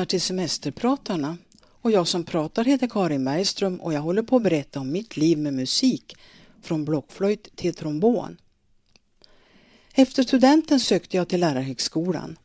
Lyssnar 0.02 0.10
till 0.10 0.22
Semesterpratarna 0.22 1.38
och 1.82 1.92
jag 1.92 2.08
som 2.08 2.24
pratar 2.24 2.66
heter 2.66 2.88
Karin 2.88 3.26
Bergström 3.26 3.82
och 3.82 3.94
jag 3.94 4.02
håller 4.02 4.24
på 4.24 4.36
att 4.36 4.44
berätta 4.44 4.80
om 4.80 4.92
mitt 4.92 5.18
liv 5.18 5.38
med 5.38 5.54
musik 5.54 6.16
från 6.62 6.86
blockflöjt 6.86 7.56
till 7.56 7.74
trombon. 7.74 8.38
Efter 9.94 10.24
studenten 10.24 10.80
sökte 10.80 11.18
jag 11.18 11.28
till 11.28 11.40
Lärarhögskolan. 11.40 12.38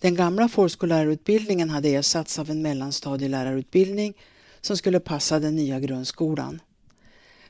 Den 0.00 0.14
gamla 0.14 0.48
folkskollärarutbildningen 0.48 1.70
hade 1.70 1.88
ersatts 1.88 2.38
av 2.38 2.50
en 2.50 2.62
mellanstadielärarutbildning 2.62 4.14
som 4.60 4.76
skulle 4.76 5.00
passa 5.00 5.38
den 5.38 5.56
nya 5.56 5.80
grundskolan. 5.80 6.60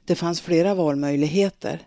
Det 0.04 0.16
fanns 0.16 0.40
flera 0.40 0.74
valmöjligheter. 0.74 1.80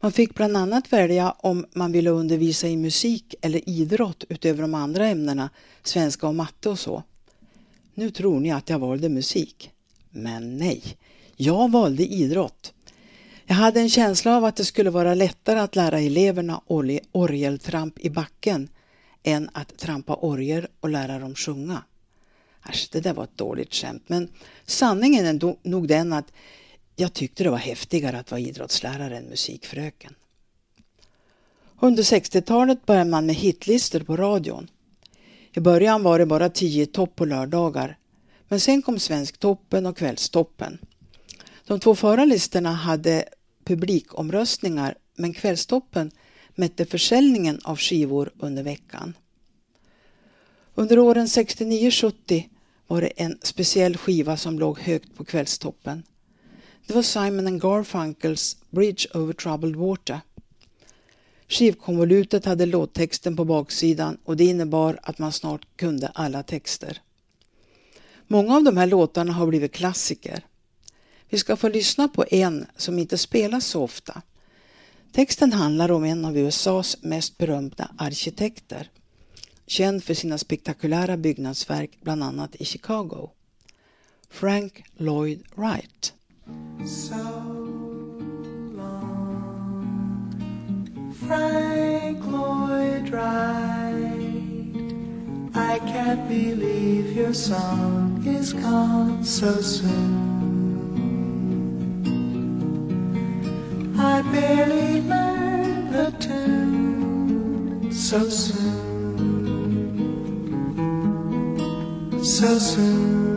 Man 0.00 0.12
fick 0.12 0.34
bland 0.34 0.56
annat 0.56 0.92
välja 0.92 1.30
om 1.30 1.66
man 1.72 1.92
ville 1.92 2.10
undervisa 2.10 2.68
i 2.68 2.76
musik 2.76 3.34
eller 3.40 3.68
idrott 3.68 4.24
utöver 4.28 4.62
de 4.62 4.74
andra 4.74 5.06
ämnena, 5.06 5.50
svenska 5.82 6.28
och 6.28 6.34
matte 6.34 6.68
och 6.68 6.78
så. 6.78 7.02
Nu 7.94 8.10
tror 8.10 8.40
ni 8.40 8.50
att 8.50 8.70
jag 8.70 8.78
valde 8.78 9.08
musik. 9.08 9.70
Men 10.10 10.56
nej, 10.56 10.82
jag 11.36 11.70
valde 11.70 12.02
idrott. 12.02 12.72
Jag 13.46 13.54
hade 13.54 13.80
en 13.80 13.90
känsla 13.90 14.36
av 14.36 14.44
att 14.44 14.56
det 14.56 14.64
skulle 14.64 14.90
vara 14.90 15.14
lättare 15.14 15.58
att 15.60 15.76
lära 15.76 16.00
eleverna 16.00 16.60
orgeltramp 17.12 17.98
i 17.98 18.10
backen 18.10 18.68
än 19.22 19.50
att 19.52 19.78
trampa 19.78 20.14
orgel 20.14 20.66
och 20.80 20.88
lära 20.88 21.18
dem 21.18 21.34
sjunga. 21.34 21.82
Äsch, 22.68 22.88
det 22.92 23.00
där 23.00 23.14
var 23.14 23.24
ett 23.24 23.36
dåligt 23.36 23.74
skämt, 23.74 24.02
men 24.06 24.28
sanningen 24.66 25.26
är 25.26 25.68
nog 25.68 25.88
den 25.88 26.12
att 26.12 26.32
jag 27.00 27.12
tyckte 27.12 27.44
det 27.44 27.50
var 27.50 27.58
häftigare 27.58 28.18
att 28.18 28.30
vara 28.30 28.40
idrottslärare 28.40 29.16
än 29.16 29.24
musikfröken. 29.24 30.14
Under 31.80 32.02
60-talet 32.02 32.86
började 32.86 33.10
man 33.10 33.26
med 33.26 33.34
hitlistor 33.34 34.00
på 34.00 34.16
radion. 34.16 34.70
I 35.52 35.60
början 35.60 36.02
var 36.02 36.18
det 36.18 36.26
bara 36.26 36.48
10 36.48 36.86
topp 36.86 37.16
på 37.16 37.24
lördagar, 37.24 37.98
men 38.48 38.60
sen 38.60 38.82
kom 38.82 38.98
Svensktoppen 38.98 39.86
och 39.86 39.96
Kvällstoppen. 39.96 40.78
De 41.66 41.80
två 41.80 41.94
förra 41.94 42.24
listorna 42.24 42.72
hade 42.72 43.24
publikomröstningar, 43.64 44.94
men 45.16 45.34
Kvällstoppen 45.34 46.10
mätte 46.54 46.84
försäljningen 46.84 47.60
av 47.64 47.76
skivor 47.76 48.30
under 48.38 48.62
veckan. 48.62 49.14
Under 50.74 50.98
åren 50.98 51.26
69-70 51.26 52.44
var 52.86 53.00
det 53.00 53.06
en 53.06 53.38
speciell 53.42 53.96
skiva 53.96 54.36
som 54.36 54.58
låg 54.58 54.78
högt 54.78 55.16
på 55.16 55.24
kvällstoppen. 55.24 56.02
Det 56.88 56.94
var 56.94 57.02
Simon 57.02 57.46
and 57.46 57.60
Garfunkels 57.60 58.56
Bridge 58.70 59.08
over 59.14 59.32
troubled 59.32 59.76
water. 59.76 60.20
Skivkonvolutet 61.48 62.44
hade 62.44 62.66
låttexten 62.66 63.36
på 63.36 63.44
baksidan 63.44 64.18
och 64.24 64.36
det 64.36 64.44
innebar 64.44 64.98
att 65.02 65.18
man 65.18 65.32
snart 65.32 65.66
kunde 65.76 66.08
alla 66.08 66.42
texter. 66.42 67.02
Många 68.26 68.56
av 68.56 68.62
de 68.62 68.76
här 68.76 68.86
låtarna 68.86 69.32
har 69.32 69.46
blivit 69.46 69.72
klassiker. 69.72 70.46
Vi 71.28 71.38
ska 71.38 71.56
få 71.56 71.68
lyssna 71.68 72.08
på 72.08 72.24
en 72.30 72.66
som 72.76 72.98
inte 72.98 73.18
spelas 73.18 73.66
så 73.66 73.82
ofta. 73.82 74.22
Texten 75.12 75.52
handlar 75.52 75.90
om 75.90 76.04
en 76.04 76.24
av 76.24 76.38
USAs 76.38 77.02
mest 77.02 77.38
berömda 77.38 77.90
arkitekter. 77.98 78.90
Känd 79.66 80.04
för 80.04 80.14
sina 80.14 80.38
spektakulära 80.38 81.16
byggnadsverk 81.16 81.90
bland 82.00 82.22
annat 82.22 82.56
i 82.56 82.64
Chicago. 82.64 83.30
Frank 84.30 84.84
Lloyd 84.96 85.42
Wright. 85.54 86.14
So 86.84 87.16
long, 88.74 90.32
Frank 91.26 92.24
Lloyd 92.24 93.10
Wright 93.10 93.68
I 95.54 95.78
can't 95.80 96.28
believe 96.28 97.16
your 97.16 97.34
song 97.34 98.22
is 98.26 98.52
gone 98.52 99.22
so 99.22 99.60
soon. 99.60 100.26
I 103.98 104.22
barely 104.32 105.02
learned 105.02 105.92
the 105.92 106.10
tune 106.18 107.92
so 107.92 108.28
soon, 108.28 108.74
so 112.24 112.58
soon. 112.58 113.27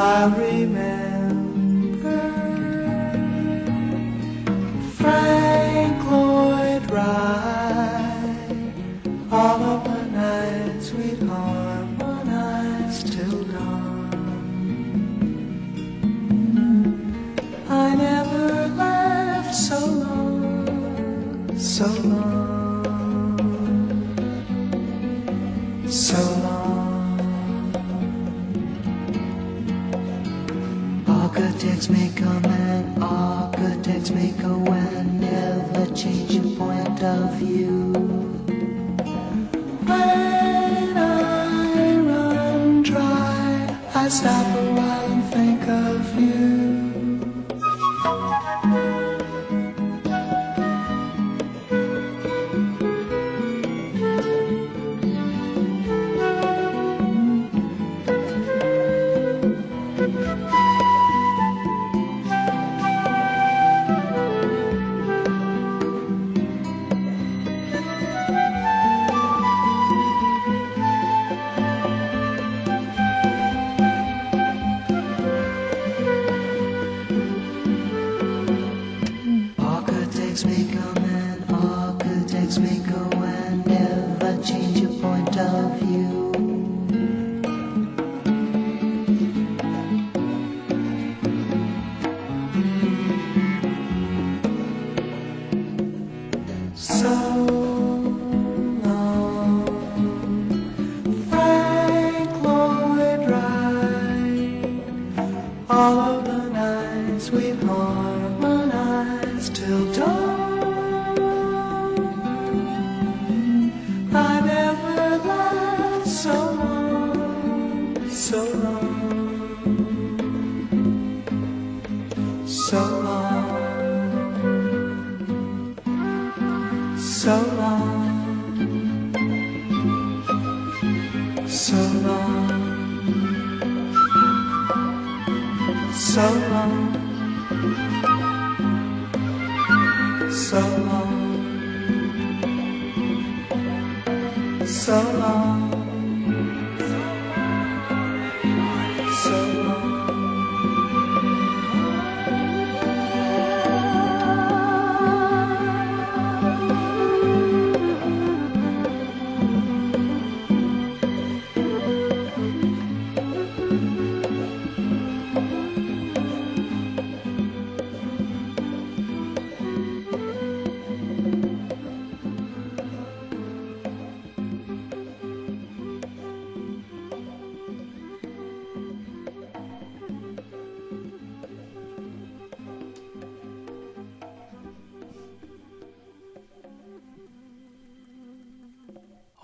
I 0.00 0.26
remember 0.26 0.97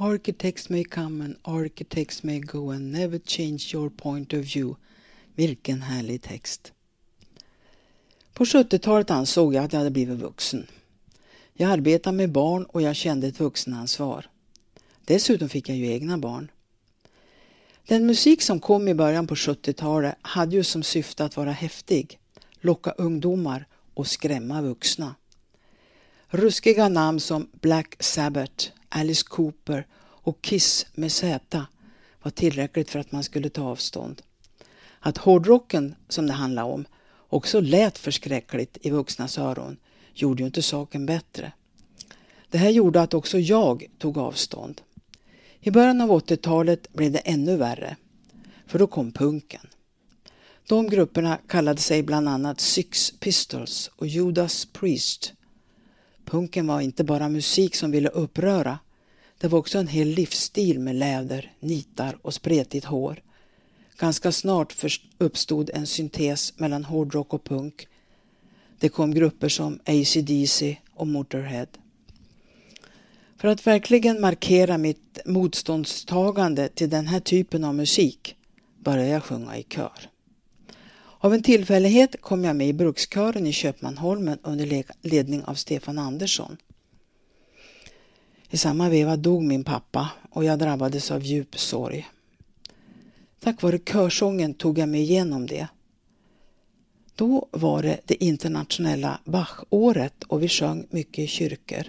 Architects 0.05 0.69
may 0.69 0.85
come 0.85 1.25
and 1.25 1.37
architects 1.43 2.23
may 2.23 2.39
go 2.39 2.71
and 2.71 2.93
never 2.93 3.19
change 3.19 3.75
your 3.75 3.91
point 3.91 4.33
of 4.33 4.41
view. 4.41 4.75
Vilken 5.35 5.83
härlig 5.83 6.23
text. 6.23 6.73
På 8.33 8.45
70-talet 8.45 9.11
ansåg 9.11 9.55
jag 9.55 9.65
att 9.65 9.73
jag 9.73 9.81
hade 9.81 9.91
blivit 9.91 10.19
vuxen. 10.19 10.67
Jag 11.55 11.71
arbetade 11.71 12.17
med 12.17 12.33
barn 12.33 12.65
och 12.65 12.83
jag 12.83 12.97
kände 12.97 13.27
ett 13.27 13.41
vuxenansvar. 13.41 14.31
Dessutom 15.05 15.49
fick 15.49 15.69
jag 15.69 15.77
ju 15.77 15.87
egna 15.93 16.19
barn. 16.19 16.51
Den 17.89 18.07
musik 18.07 18.43
som 18.43 18.61
kom 18.61 18.89
i 18.89 18.95
början 18.95 19.27
på 19.27 19.35
70-talet 19.35 20.15
hade 20.23 20.57
ju 20.57 20.65
som 20.65 20.83
syfte 20.83 21.25
att 21.25 21.37
vara 21.37 21.53
häftig, 21.53 22.19
locka 22.61 22.91
ungdomar 22.91 23.67
och 23.95 24.07
skrämma 24.07 24.63
vuxna. 24.63 25.15
Ruskiga 26.29 26.89
namn 26.89 27.21
som 27.21 27.49
Black 27.61 27.97
Sabbath, 28.01 28.71
Alice 28.89 29.25
Cooper 29.29 29.87
och 30.25 30.43
Kiss 30.43 30.87
med 30.95 31.13
Z 31.13 31.67
var 32.23 32.31
tillräckligt 32.31 32.91
för 32.91 32.99
att 32.99 33.13
man 33.13 33.25
skulle 33.25 33.49
ta 33.49 33.63
avstånd. 33.63 34.23
Att 35.01 35.19
hårdrocken, 35.19 35.95
som 36.09 36.27
det 36.27 36.33
handlade 36.33 36.73
om, 36.73 36.85
också 37.29 37.61
lät 37.61 37.99
förskräckligt 37.99 38.79
i 38.81 38.91
vuxnas 38.91 39.39
öron 39.39 39.77
gjorde 40.15 40.43
ju 40.43 40.47
inte 40.47 40.63
saken 40.63 41.07
bättre. 41.07 41.53
Det 42.51 42.59
här 42.59 42.71
gjorde 42.71 43.03
att 43.03 43.15
också 43.15 43.39
jag 43.39 43.87
tog 43.99 44.19
avstånd. 44.19 44.81
I 45.61 45.71
början 45.71 46.01
av 46.01 46.11
80-talet 46.11 46.93
blev 46.93 47.13
det 47.13 47.19
ännu 47.19 47.57
värre, 47.57 47.97
för 48.67 48.79
då 48.79 48.87
kom 48.87 49.13
punken. 49.13 49.67
De 50.69 50.89
grupperna 50.89 51.39
kallade 51.49 51.81
sig 51.81 52.03
bland 52.03 52.29
annat 52.29 52.61
Six 52.61 53.11
Pistols 53.21 53.91
och 53.97 54.07
Judas 54.07 54.67
Priest. 54.73 55.33
Punken 56.25 56.67
var 56.67 56.81
inte 56.81 57.05
bara 57.05 57.29
musik 57.29 57.75
som 57.75 57.91
ville 57.91 58.09
uppröra, 58.09 58.79
det 59.45 59.49
var 59.49 59.59
också 59.59 59.79
en 59.79 59.89
hel 59.89 60.09
livsstil 60.09 60.81
med 60.81 60.95
läder, 60.95 61.53
nitar 61.61 62.19
och 62.23 62.35
spretigt 62.35 62.85
hår. 62.87 63.23
Ganska 63.99 64.33
snart 64.33 64.85
uppstod 65.19 65.71
en 65.75 65.87
syntes 65.87 66.59
mellan 66.59 66.85
hårdrock 66.85 67.35
och 67.35 67.45
punk. 67.45 67.89
Det 68.79 68.89
kom 68.89 69.15
grupper 69.15 69.49
som 69.49 69.81
AC/DC 69.87 70.77
och 70.95 71.07
Motorhead. 71.07 71.67
För 73.37 73.49
att 73.49 73.67
verkligen 73.67 74.21
markera 74.21 74.79
mitt 74.79 75.19
motståndstagande 75.27 76.69
till 76.69 76.91
den 76.91 77.07
här 77.07 77.21
typen 77.21 77.65
av 77.65 77.75
musik 77.75 78.37
började 78.79 79.09
jag 79.09 79.25
sjunga 79.25 79.57
i 79.57 79.63
kör. 79.63 80.11
Av 81.19 81.35
en 81.35 81.43
tillfällighet 81.43 82.21
kom 82.21 82.45
jag 82.45 82.57
med 82.57 82.69
i 82.69 82.73
brukskören 82.73 83.47
i 83.47 83.53
Köpmanholmen 83.53 84.39
under 84.43 84.85
ledning 85.03 85.45
av 85.45 85.55
Stefan 85.55 85.99
Andersson. 85.99 86.57
I 88.51 88.57
samma 88.57 88.89
veva 88.89 89.17
dog 89.17 89.43
min 89.43 89.65
pappa 89.65 90.11
och 90.31 90.45
jag 90.45 90.59
drabbades 90.59 91.11
av 91.11 91.23
djup 91.23 91.59
sorg. 91.59 92.09
Tack 93.41 93.63
vare 93.63 93.79
körsången 93.79 94.55
tog 94.55 94.79
jag 94.79 94.89
mig 94.89 95.01
igenom 95.01 95.47
det. 95.47 95.67
Då 97.15 97.49
var 97.51 97.83
det 97.83 98.01
det 98.05 98.25
internationella 98.25 99.21
Bach-året 99.25 100.25
och 100.25 100.43
vi 100.43 100.49
sjöng 100.49 100.87
mycket 100.91 101.19
i 101.19 101.27
kyrkor. 101.27 101.85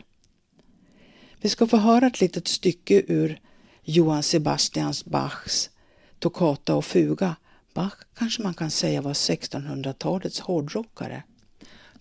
Vi 1.41 1.49
ska 1.49 1.67
få 1.67 1.77
höra 1.77 2.07
ett 2.07 2.21
litet 2.21 2.47
stycke 2.47 3.03
ur 3.07 3.39
Johann 3.83 4.23
Sebastians 4.23 5.05
Bachs 5.05 5.69
Toccata 6.19 6.75
och 6.75 6.85
fuga. 6.85 7.35
Bach 7.73 7.97
kanske 8.17 8.43
man 8.43 8.53
kan 8.53 8.71
säga 8.71 9.01
var 9.01 9.13
1600-talets 9.13 10.39
hårdrockare. 10.39 11.23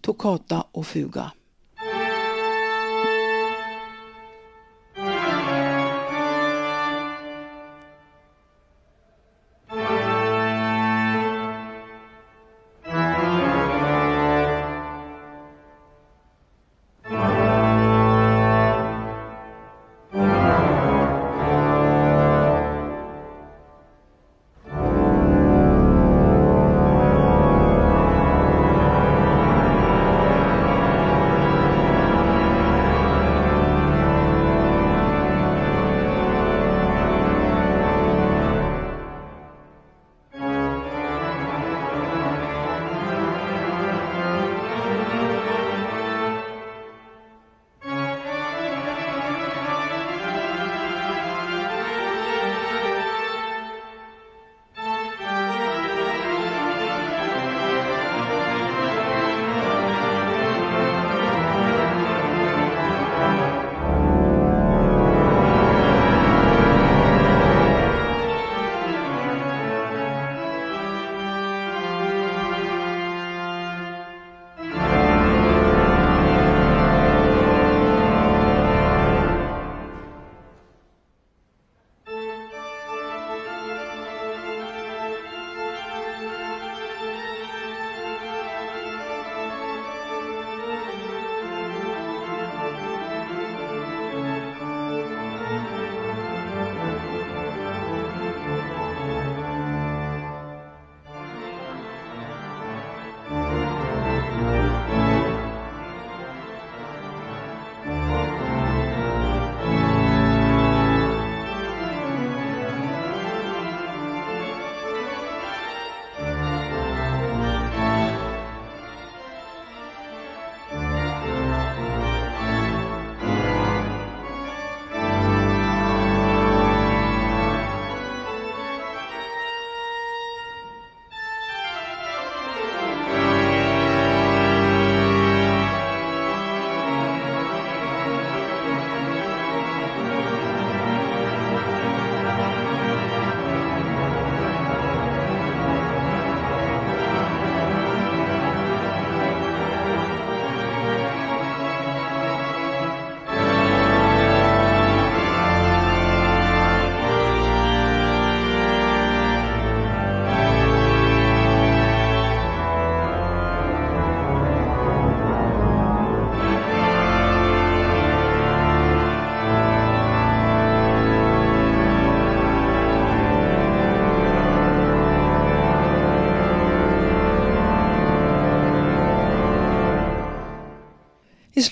Toccata 0.01 0.65
och 0.73 0.87
fuga. 0.87 1.33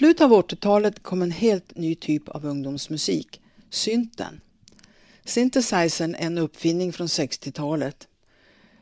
Slutet 0.03 0.25
av 0.25 0.33
80-talet 0.33 1.03
kom 1.03 1.23
en 1.23 1.31
helt 1.31 1.77
ny 1.77 1.95
typ 1.95 2.29
av 2.29 2.47
ungdomsmusik, 2.47 3.41
synten. 3.71 4.41
Synthesizern 5.25 6.15
är 6.15 6.27
en 6.27 6.39
uppfinning 6.39 6.93
från 6.93 7.07
60-talet. 7.07 8.09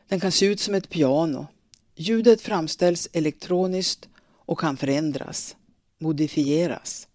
Den 0.07 0.19
kan 0.19 0.31
se 0.31 0.45
ut 0.45 0.59
som 0.59 0.75
ett 0.75 0.89
piano. 0.89 1.47
Ljudet 1.95 2.41
framställs 2.41 3.09
elektroniskt 3.13 4.09
och 4.45 4.59
kan 4.59 4.77
förändras, 4.77 5.55
modifieras. 5.99 7.07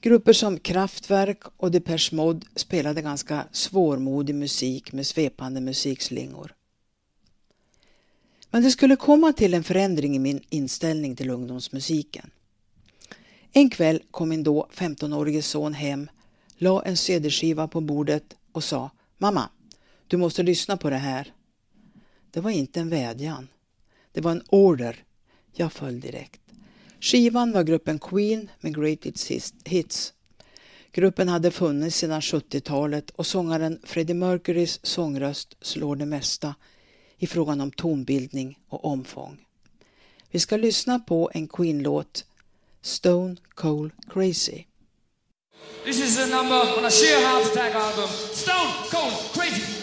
Grupper 0.00 0.32
som 0.32 0.58
Kraftwerk 0.58 1.42
och 1.56 1.70
Depeche 1.70 2.14
Mode 2.14 2.46
spelade 2.56 3.02
ganska 3.02 3.44
svårmodig 3.52 4.34
musik 4.34 4.92
med 4.92 5.06
svepande 5.06 5.60
musikslingor. 5.60 6.54
Men 8.50 8.62
det 8.62 8.70
skulle 8.70 8.96
komma 8.96 9.32
till 9.32 9.54
en 9.54 9.64
förändring 9.64 10.16
i 10.16 10.18
min 10.18 10.40
inställning 10.50 11.16
till 11.16 11.30
ungdomsmusiken. 11.30 12.30
En 13.56 13.70
kväll 13.70 14.02
kom 14.10 14.28
min 14.28 14.42
då 14.42 14.68
15-årige 14.72 15.42
son 15.42 15.74
hem, 15.74 16.08
la 16.56 16.82
en 16.82 16.96
cd-skiva 16.96 17.68
på 17.68 17.80
bordet 17.80 18.36
och 18.52 18.64
sa 18.64 18.90
Mamma, 19.18 19.48
du 20.06 20.16
måste 20.16 20.42
lyssna 20.42 20.76
på 20.76 20.90
det 20.90 20.96
här. 20.96 21.32
Det 22.30 22.40
var 22.40 22.50
inte 22.50 22.80
en 22.80 22.88
vädjan. 22.88 23.48
Det 24.12 24.20
var 24.20 24.30
en 24.30 24.42
order. 24.48 25.04
Jag 25.52 25.72
föll 25.72 26.00
direkt. 26.00 26.40
Skivan 27.00 27.52
var 27.52 27.62
gruppen 27.62 27.98
Queen 27.98 28.50
med 28.60 28.74
Greatest 28.74 29.30
Hits. 29.64 30.12
Gruppen 30.92 31.28
hade 31.28 31.50
funnits 31.50 31.96
sedan 31.96 32.20
70-talet 32.20 33.10
och 33.10 33.26
sångaren 33.26 33.80
Freddie 33.84 34.14
Mercurys 34.14 34.80
sångröst 34.86 35.56
slår 35.60 35.96
det 35.96 36.06
mesta 36.06 36.54
i 37.18 37.26
frågan 37.26 37.60
om 37.60 37.70
tonbildning 37.70 38.58
och 38.68 38.84
omfång. 38.84 39.46
Vi 40.30 40.38
ska 40.40 40.56
lyssna 40.56 40.98
på 40.98 41.30
en 41.34 41.48
Queen-låt, 41.48 42.24
Stone 42.84 43.38
Cold 43.56 43.92
Crazy. 44.10 44.66
This 45.86 46.00
is 46.02 46.18
a 46.18 46.26
number 46.28 46.54
on 46.54 46.84
a 46.84 46.90
sheer 46.90 47.16
heart 47.26 47.50
attack 47.50 47.74
album, 47.74 48.10
Stone 48.10 48.74
Cold 48.90 49.32
Crazy. 49.32 49.73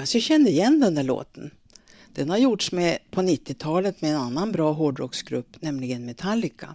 Ni 0.00 0.02
kanske 0.02 0.20
känner 0.20 0.50
igen 0.50 0.80
den 0.80 0.94
där 0.94 1.02
låten. 1.02 1.50
Den 2.12 2.30
har 2.30 2.38
gjorts 2.38 2.72
med 2.72 2.98
på 3.10 3.20
90-talet 3.20 4.02
med 4.02 4.10
en 4.10 4.20
annan 4.20 4.52
bra 4.52 4.72
hårdrocksgrupp, 4.72 5.62
nämligen 5.62 6.06
Metallica. 6.06 6.74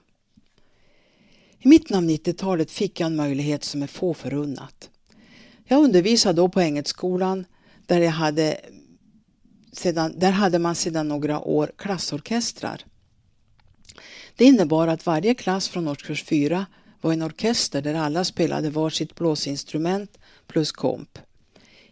I 1.60 1.68
mitten 1.68 1.98
av 1.98 2.04
90-talet 2.04 2.72
fick 2.72 3.00
jag 3.00 3.08
en 3.08 3.16
möjlighet 3.16 3.64
som 3.64 3.84
är 3.84 3.88
få 3.88 4.14
förunnat. 4.14 4.90
Jag 5.66 5.84
undervisade 5.84 6.42
då 6.42 6.50
på 6.50 6.62
Engelskolan 6.62 7.46
där, 7.86 8.02
jag 8.02 8.12
hade 8.12 8.62
sedan, 9.72 10.14
där 10.20 10.32
hade 10.32 10.60
man 10.60 10.76
sedan 10.76 11.08
några 11.08 11.40
år 11.40 11.72
klassorkestrar. 11.78 12.86
Det 14.36 14.46
innebar 14.46 14.88
att 14.88 15.06
varje 15.06 15.34
klass 15.34 15.68
från 15.68 15.88
årskurs 15.88 16.24
4 16.24 16.66
var 17.02 17.14
en 17.14 17.24
orkester 17.24 17.82
där 17.82 17.94
alla 17.94 18.24
spelade 18.24 18.70
varsitt 18.70 19.16
blåsinstrument 19.16 20.18
plus 20.48 20.72
komp. 20.72 21.20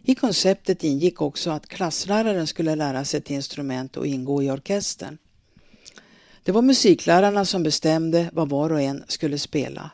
I 0.06 0.14
konceptet 0.14 0.84
ingick 0.84 1.20
också 1.20 1.50
att 1.50 1.66
klassläraren 1.66 2.46
skulle 2.46 2.74
lära 2.74 3.04
sig 3.04 3.18
ett 3.18 3.30
instrument 3.30 3.96
och 3.96 4.06
ingå 4.06 4.42
i 4.42 4.50
orkestern. 4.50 5.18
Det 6.42 6.52
var 6.52 6.62
musiklärarna 6.62 7.44
som 7.44 7.62
bestämde 7.62 8.30
vad 8.32 8.48
var 8.48 8.72
och 8.72 8.80
en 8.80 9.04
skulle 9.08 9.38
spela. 9.38 9.90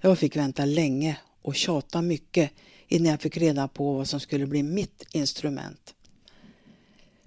Jag 0.00 0.18
fick 0.18 0.36
vänta 0.36 0.64
länge 0.64 1.18
och 1.42 1.54
tjata 1.54 2.02
mycket 2.02 2.50
innan 2.88 3.10
jag 3.10 3.20
fick 3.20 3.36
reda 3.36 3.68
på 3.68 3.92
vad 3.92 4.08
som 4.08 4.20
skulle 4.20 4.46
bli 4.46 4.62
mitt 4.62 5.06
instrument. 5.12 5.94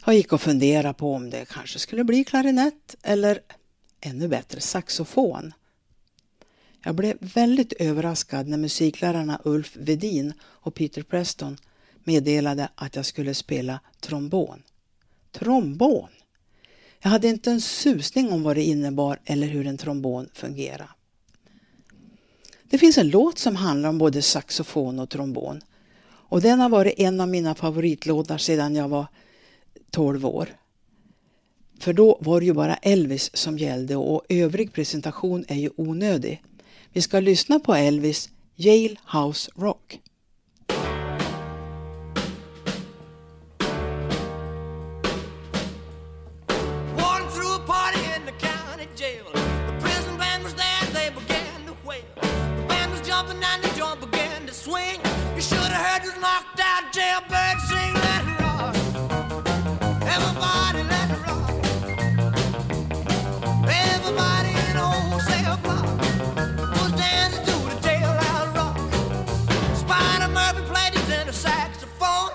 Jag 0.06 0.16
gick 0.16 0.34
och 0.34 0.42
funderade 0.42 0.94
på 0.94 1.14
om 1.14 1.30
det 1.30 1.46
kanske 1.50 1.80
skulle 1.80 2.04
bli 2.04 2.24
klarinett 2.24 2.96
eller 3.02 3.40
ännu 4.02 4.28
bättre 4.28 4.62
saxofon. 4.62 5.54
Jag 6.84 6.96
blev 6.96 7.18
väldigt 7.20 7.74
överraskad 7.74 8.48
när 8.48 8.58
musiklärarna 8.58 9.42
Ulf 9.44 9.76
Vedin 9.76 10.34
och 10.42 10.76
Peter 10.76 11.04
Preston 11.04 11.58
meddelade 12.04 12.70
att 12.76 12.96
jag 12.96 13.06
skulle 13.06 13.34
spela 13.34 13.80
trombon. 14.00 14.64
Trombon! 15.32 16.08
Jag 17.00 17.10
hade 17.10 17.28
inte 17.28 17.52
en 17.52 17.62
susning 17.62 18.32
om 18.32 18.44
vad 18.44 18.56
det 18.56 18.64
innebar 18.64 19.20
eller 19.26 19.48
hur 19.48 19.68
en 19.68 19.78
trombon 19.78 20.30
fungerar. 20.34 20.92
Det 22.64 22.78
finns 22.78 22.98
en 22.98 23.10
låt 23.10 23.40
som 23.40 23.56
handlar 23.56 23.90
om 23.90 23.98
både 23.98 24.22
saxofon 24.22 25.00
och 25.00 25.10
trombon. 25.10 25.62
Och 26.04 26.42
den 26.42 26.60
har 26.60 26.70
varit 26.70 27.00
en 27.00 27.22
av 27.22 27.28
mina 27.28 27.56
favoritlåtar 27.56 28.38
sedan 28.38 28.76
jag 28.76 28.90
var 28.90 29.06
12 29.90 30.26
år. 30.26 30.50
För 31.80 31.94
då 31.94 32.18
var 32.22 32.40
det 32.40 32.46
ju 32.46 32.54
bara 32.54 32.76
Elvis 32.76 33.38
som 33.38 33.58
gällde 33.58 33.96
och 33.96 34.26
övrig 34.30 34.74
presentation 34.74 35.46
är 35.48 35.56
ju 35.56 35.70
onödig. 35.76 36.44
Vi 36.94 37.02
ska 37.02 37.20
lyssna 37.20 37.60
på 37.60 37.76
Elvis 37.76 38.30
Jailhouse 38.56 39.52
Rock. 39.56 40.00
jumping 53.22 53.44
and 53.44 53.64
the 53.64 53.70
jump 53.78 54.02
began 54.02 54.48
to 54.48 54.54
swing. 54.54 55.00
You 55.36 55.42
should 55.42 55.58
have 55.58 55.86
heard 55.86 56.04
this 56.04 56.18
knocked 56.20 56.60
out 56.60 56.92
jailbird 56.92 57.58
sing. 57.70 57.94
Let 58.06 58.22
it 58.26 58.40
rock. 58.42 58.76
Everybody, 60.16 60.82
let 60.94 61.08
it 61.16 61.22
rock. 61.28 61.50
Everybody 63.68 64.52
in 64.70 64.78
Old 64.78 65.04
wholesale 65.12 65.58
block 65.62 65.86
was 66.78 66.92
dancing 66.94 67.46
to 67.46 67.56
the 67.70 67.80
tail 67.82 68.10
out 68.32 68.56
rock. 68.56 68.78
Spider 69.76 70.30
Murphy 70.30 70.64
played 70.72 70.94
his 70.94 71.10
inner 71.10 71.32
saxophone. 71.32 72.32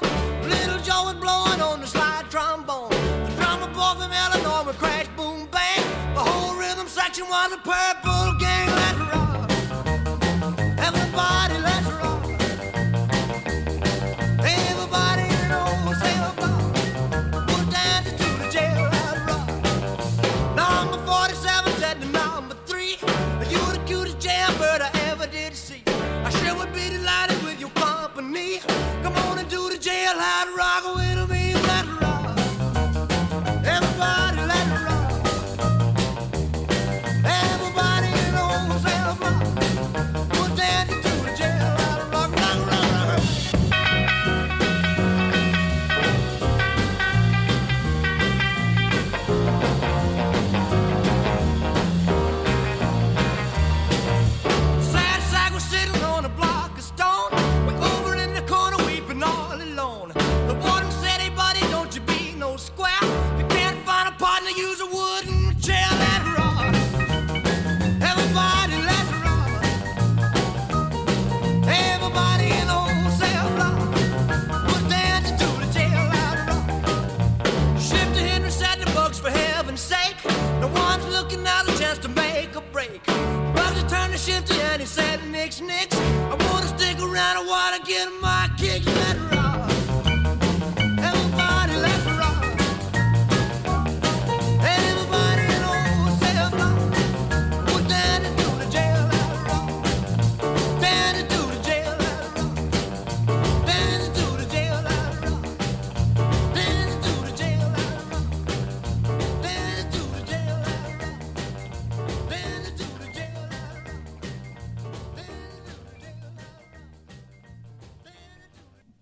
Little 0.49 0.78
Joe 0.80 1.05
was 1.05 1.14
blowing 1.14 1.61
on 1.61 1.80
the 1.80 1.87
slide 1.87 2.26
trombone. 2.30 2.91
The 2.91 3.32
drummer 3.39 3.70
boy 3.74 3.95
from 3.99 4.12
Illinois 4.12 4.64
would 4.66 4.78
crash, 4.78 5.09
boom, 5.16 5.49
bang. 5.51 5.82
The 6.14 6.20
whole 6.20 6.55
rhythm 6.57 6.87
section 6.87 7.24
was 7.28 7.53
a 7.53 7.59
purple 7.59 8.39
gang. 8.39 8.95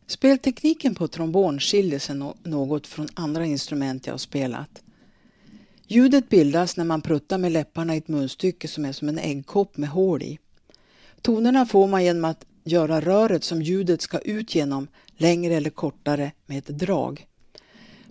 Speltekniken 0.06 0.94
på 0.94 1.08
trombon 1.08 1.60
skiljer 1.60 1.98
sig 1.98 2.16
något 2.42 2.86
från 2.86 3.08
andra 3.14 3.46
instrument 3.46 4.06
jag 4.06 4.12
har 4.12 4.18
spelat. 4.18 4.82
Ljudet 5.86 6.28
bildas 6.28 6.76
när 6.76 6.84
man 6.84 7.02
pruttar 7.02 7.38
med 7.38 7.52
läpparna 7.52 7.94
i 7.94 7.98
ett 7.98 8.08
munstycke 8.08 8.68
som 8.68 8.84
är 8.84 8.92
som 8.92 9.08
en 9.08 9.18
äggkopp 9.18 9.76
med 9.76 9.88
hål 9.88 10.22
i. 10.22 10.38
Tonerna 11.20 11.66
får 11.66 11.86
man 11.86 12.04
genom 12.04 12.24
att 12.24 12.44
göra 12.64 13.00
röret 13.00 13.44
som 13.44 13.62
ljudet 13.62 14.02
ska 14.02 14.18
ut 14.18 14.54
genom 14.54 14.88
längre 15.16 15.54
eller 15.54 15.70
kortare 15.70 16.32
med 16.46 16.58
ett 16.58 16.78
drag. 16.78 17.26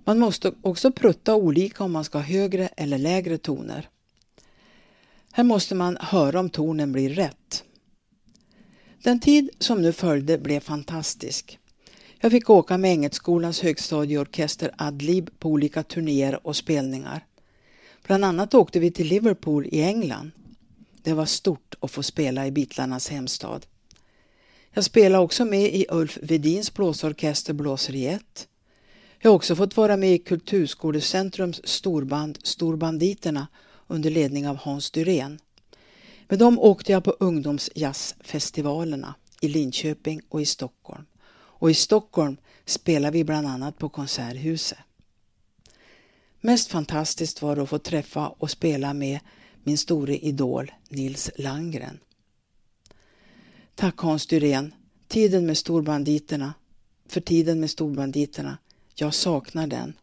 Man 0.03 0.19
måste 0.19 0.53
också 0.61 0.91
prutta 0.91 1.35
olika 1.35 1.83
om 1.83 1.91
man 1.91 2.03
ska 2.03 2.17
ha 2.17 2.25
högre 2.25 2.67
eller 2.67 2.97
lägre 2.97 3.37
toner. 3.37 3.89
Här 5.31 5.43
måste 5.43 5.75
man 5.75 5.97
höra 6.01 6.39
om 6.39 6.49
tonen 6.49 6.91
blir 6.91 7.09
rätt. 7.09 7.63
Den 9.03 9.19
tid 9.19 9.49
som 9.59 9.81
nu 9.81 9.93
följde 9.93 10.37
blev 10.37 10.59
fantastisk. 10.59 11.59
Jag 12.23 12.31
fick 12.31 12.49
åka 12.49 12.77
med 12.77 12.91
Engelskolans 12.91 13.61
högstadieorkester 13.61 14.71
Adlib 14.77 15.29
på 15.39 15.49
olika 15.49 15.83
turnéer 15.83 16.47
och 16.47 16.55
spelningar. 16.55 17.25
Bland 18.03 18.25
annat 18.25 18.53
åkte 18.53 18.79
vi 18.79 18.91
till 18.91 19.07
Liverpool 19.07 19.65
i 19.65 19.81
England. 19.81 20.31
Det 21.01 21.13
var 21.13 21.25
stort 21.25 21.75
att 21.79 21.91
få 21.91 22.03
spela 22.03 22.47
i 22.47 22.51
Beatlarnas 22.51 23.09
hemstad. 23.09 23.65
Jag 24.71 24.83
spelade 24.83 25.23
också 25.23 25.45
med 25.45 25.75
i 25.75 25.85
Ulf 25.89 26.17
Vedins 26.21 26.73
blåsorkester 26.73 27.53
Blåseriet. 27.53 28.47
Jag 29.19 29.31
har 29.31 29.35
också 29.35 29.55
fått 29.55 29.77
vara 29.77 29.97
med 29.97 30.13
i 30.13 30.17
Kulturskolecentrums 30.17 31.67
storband 31.67 32.39
Storbanditerna 32.43 33.47
under 33.87 34.09
ledning 34.09 34.47
av 34.47 34.55
Hans 34.55 34.91
Dyrén. 34.91 35.39
Med 36.27 36.39
dem 36.39 36.59
åkte 36.59 36.91
jag 36.91 37.03
på 37.03 37.11
ungdomsjazzfestivalerna 37.19 39.15
i 39.41 39.47
Linköping 39.47 40.21
och 40.29 40.41
i 40.41 40.45
Stockholm. 40.45 41.05
Och 41.59 41.71
i 41.71 41.73
Stockholm 41.73 42.37
spelade 42.65 43.17
vi 43.17 43.23
bland 43.23 43.47
annat 43.47 43.77
på 43.77 43.89
Konserthuset. 43.89 44.77
Mest 46.41 46.71
fantastiskt 46.71 47.41
var 47.41 47.55
det 47.55 47.61
att 47.61 47.69
få 47.69 47.79
träffa 47.79 48.27
och 48.27 48.51
spela 48.51 48.93
med 48.93 49.19
min 49.63 49.77
store 49.77 50.17
idol 50.17 50.71
Nils 50.89 51.31
Landgren. 51.35 51.99
Tack 53.75 53.97
Hans 53.97 54.27
Dyrén. 54.27 54.73
Tiden 55.07 55.45
med 55.45 55.57
storbanditerna. 55.57 56.53
För 57.07 57.21
tiden 57.21 57.59
med 57.59 57.69
storbanditerna. 57.69 58.57
Jag 58.95 59.13
saknar 59.13 59.67
den. 59.67 59.93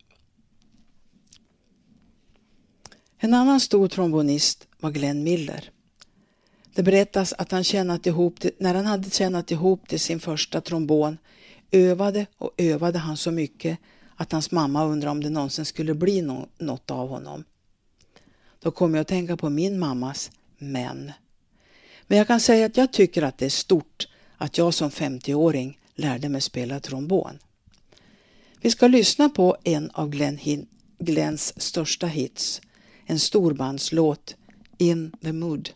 En 3.18 3.34
annan 3.34 3.60
stor 3.60 3.88
trombonist 3.88 4.68
var 4.78 4.90
Glenn 4.90 5.22
Miller. 5.24 5.70
Det 6.74 6.82
berättas 6.82 7.32
att 7.32 7.52
han 7.52 7.64
tjänat 7.64 8.06
ihop 8.06 8.40
till, 8.40 8.50
när 8.58 8.74
han 8.74 8.86
hade 8.86 9.10
tjänat 9.10 9.50
ihop 9.50 9.88
till 9.88 10.00
sin 10.00 10.20
första 10.20 10.60
trombon 10.60 11.18
övade 11.70 12.26
och 12.38 12.54
övade 12.56 12.98
han 12.98 13.16
så 13.16 13.30
mycket 13.30 13.78
att 14.16 14.32
hans 14.32 14.50
mamma 14.50 14.84
undrade 14.84 15.10
om 15.10 15.22
det 15.22 15.30
någonsin 15.30 15.64
skulle 15.64 15.94
bli 15.94 16.22
no 16.22 16.48
något 16.58 16.90
av 16.90 17.08
honom. 17.08 17.44
Då 18.60 18.70
kom 18.70 18.94
jag 18.94 19.00
att 19.00 19.08
tänka 19.08 19.36
på 19.36 19.50
min 19.50 19.78
mammas 19.78 20.30
men. 20.58 21.12
Men 22.06 22.18
jag 22.18 22.26
kan 22.26 22.40
säga 22.40 22.66
att 22.66 22.76
jag 22.76 22.92
tycker 22.92 23.22
att 23.22 23.38
det 23.38 23.44
är 23.44 23.50
stort 23.50 24.08
att 24.36 24.58
jag 24.58 24.74
som 24.74 24.90
50-åring 24.90 25.78
lärde 25.94 26.28
mig 26.28 26.40
spela 26.40 26.80
trombon. 26.80 27.38
Vi 28.60 28.70
ska 28.70 28.86
lyssna 28.86 29.28
på 29.28 29.56
en 29.64 29.90
av 29.90 30.10
Glenn 30.10 30.36
Hin 30.36 30.66
Glenns 30.98 31.62
största 31.62 32.06
hits, 32.06 32.60
en 33.06 33.18
storbandslåt, 33.18 34.36
In 34.78 35.12
the 35.22 35.32
Mood. 35.32 35.70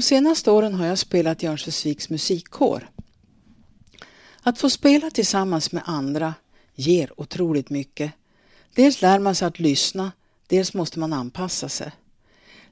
De 0.00 0.04
senaste 0.04 0.50
åren 0.50 0.74
har 0.74 0.86
jag 0.86 0.98
spelat 0.98 1.42
i 1.42 1.46
Örnsköldsviks 1.46 2.10
musikkår. 2.10 2.90
Att 4.42 4.58
få 4.58 4.70
spela 4.70 5.10
tillsammans 5.10 5.72
med 5.72 5.82
andra 5.86 6.34
ger 6.74 7.20
otroligt 7.20 7.70
mycket. 7.70 8.12
Dels 8.74 9.02
lär 9.02 9.18
man 9.18 9.34
sig 9.34 9.48
att 9.48 9.58
lyssna, 9.58 10.12
dels 10.46 10.74
måste 10.74 10.98
man 10.98 11.12
anpassa 11.12 11.68
sig. 11.68 11.92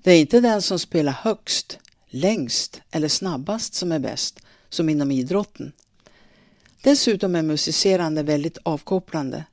Det 0.03 0.13
är 0.13 0.21
inte 0.21 0.41
den 0.41 0.63
som 0.63 0.79
spelar 0.79 1.13
högst, 1.13 1.79
längst 2.07 2.81
eller 2.91 3.09
snabbast 3.09 3.75
som 3.75 3.93
är 3.93 3.99
bäst, 3.99 4.41
som 4.69 4.89
inom 4.89 5.11
idrotten. 5.11 5.73
Dessutom 6.83 7.35
är 7.35 7.43
musicerande 7.43 8.23
väldigt 8.23 8.59
avkopplande. 8.63 9.45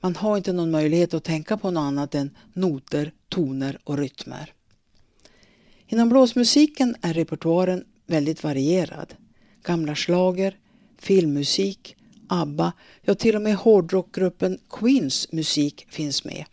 Man 0.00 0.16
har 0.16 0.36
inte 0.36 0.52
någon 0.52 0.70
möjlighet 0.70 1.14
att 1.14 1.24
tänka 1.24 1.56
på 1.56 1.70
något 1.70 1.80
annat 1.80 2.14
än 2.14 2.36
noter, 2.52 3.12
toner 3.28 3.78
och 3.84 3.98
rytmer. 3.98 4.54
Inom 5.92 6.08
blåsmusiken 6.08 6.96
är 7.00 7.14
repertoaren 7.14 7.84
väldigt 8.06 8.42
varierad. 8.42 9.14
Gamla 9.62 9.94
slager, 9.94 10.58
filmmusik, 10.98 11.96
ABBA, 12.28 12.72
ja 13.02 13.14
till 13.14 13.36
och 13.36 13.42
med 13.42 13.56
hårdrockgruppen 13.56 14.58
Queens 14.70 15.32
musik 15.32 15.86
finns 15.88 16.24
med. 16.24 16.44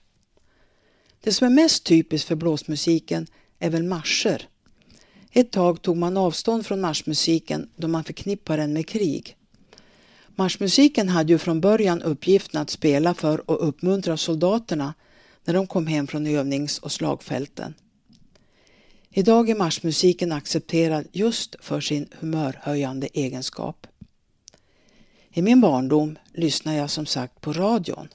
Det 1.24 1.32
som 1.32 1.48
är 1.48 1.52
mest 1.52 1.84
typiskt 1.84 2.28
för 2.28 2.36
blåsmusiken 2.36 3.28
är 3.60 3.70
väl 3.70 3.84
marscher. 3.84 4.48
Ett 5.32 5.52
tag 5.52 5.82
tog 5.82 5.98
man 5.98 6.18
avstånd 6.18 6.66
från 6.66 6.82
marschmusiken 6.82 7.70
då 7.76 7.88
man 7.88 8.04
förknippar 8.04 8.58
den 8.58 8.74
med 8.74 8.88
krig. 8.88 9.38
Marschmusiken 10.36 11.10
hade 11.10 11.34
ju 11.34 11.38
från 11.38 11.62
början 11.62 12.02
uppgiften 12.02 12.62
att 12.62 12.70
spela 12.70 13.14
för 13.14 13.50
och 13.50 13.68
uppmuntra 13.68 14.18
soldaterna 14.18 14.94
när 15.46 15.54
de 15.54 15.68
kom 15.68 15.88
hem 15.88 16.08
från 16.08 16.28
övnings 16.28 16.80
och 16.80 16.92
slagfälten. 16.92 17.74
Idag 19.18 19.50
är 19.50 19.56
marsmusiken 19.56 20.32
accepterad 20.32 21.08
just 21.12 21.56
för 21.60 21.82
sin 21.82 22.08
humörhöjande 22.20 23.08
egenskap. 23.14 23.88
I 25.34 25.42
min 25.42 25.62
barndom 25.62 26.18
lyssnade 26.34 26.78
jag 26.78 26.90
som 26.90 27.06
sagt 27.06 27.42
på 27.42 27.54
radion. 27.54 28.08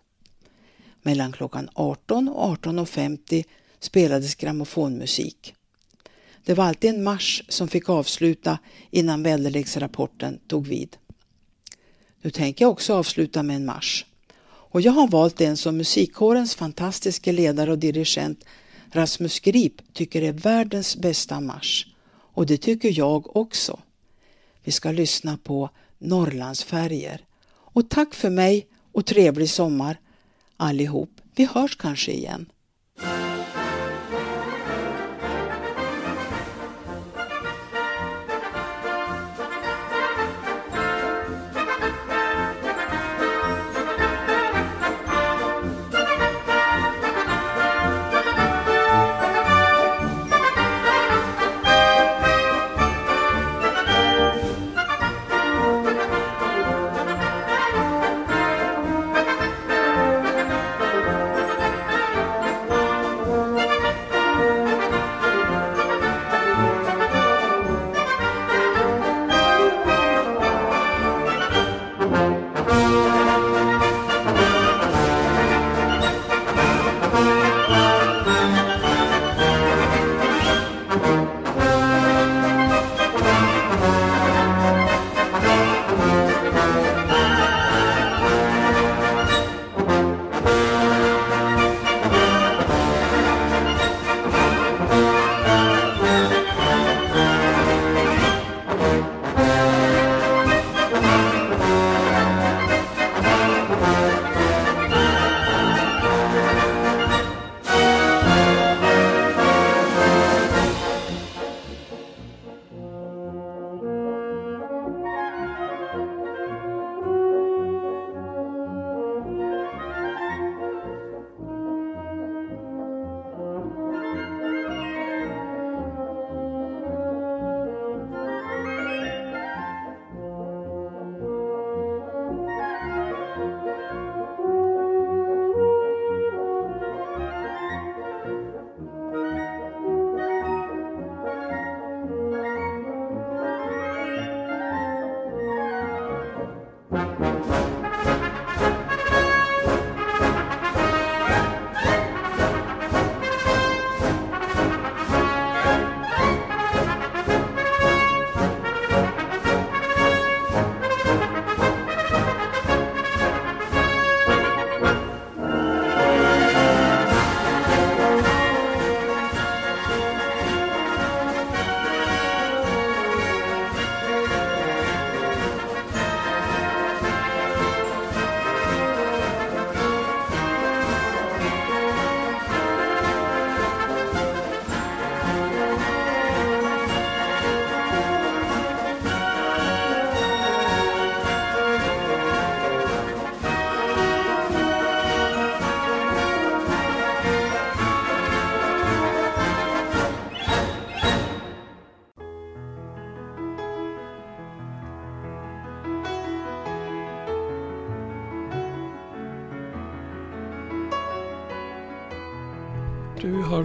Mellan 1.03 1.33
klockan 1.33 1.69
18 1.75 2.29
och 2.29 2.65
18.50 2.65 3.45
spelades 3.81 4.35
grammofonmusik. 4.35 5.55
Det 6.45 6.55
var 6.55 6.65
alltid 6.65 6.91
en 6.91 7.03
marsch 7.03 7.43
som 7.49 7.69
fick 7.69 7.89
avsluta 7.89 8.59
innan 8.91 9.23
väderleksrapporten 9.23 10.39
tog 10.47 10.67
vid. 10.67 10.97
Nu 12.21 12.31
tänker 12.31 12.65
jag 12.65 12.73
också 12.73 12.95
avsluta 12.95 13.43
med 13.43 13.57
en 13.57 13.65
marsch. 13.65 14.05
Och 14.45 14.81
jag 14.81 14.93
har 14.93 15.09
valt 15.09 15.41
en 15.41 15.57
som 15.57 15.77
musikkårens 15.77 16.55
fantastiska 16.55 17.33
ledare 17.33 17.71
och 17.71 17.79
dirigent 17.79 18.45
Rasmus 18.95 19.41
Grip 19.41 19.95
tycker 19.95 20.23
är 20.23 20.33
världens 20.33 20.97
bästa 20.97 21.41
marsch. 21.41 21.87
Och 22.35 22.47
det 22.47 22.57
tycker 22.57 22.99
jag 22.99 23.37
också. 23.37 23.81
Vi 24.65 24.73
ska 24.73 24.93
lyssna 24.93 25.39
på 25.45 25.71
Norrlandsfärger. 25.99 27.25
Och 27.51 27.89
tack 27.89 28.15
för 28.15 28.31
mig 28.31 28.67
och 28.93 29.07
trevlig 29.07 29.51
sommar 29.51 30.01
allihop. 30.57 31.11
Vi 31.35 31.45
hörs 31.45 31.77
kanske 31.77 32.13
igen. 32.13 32.47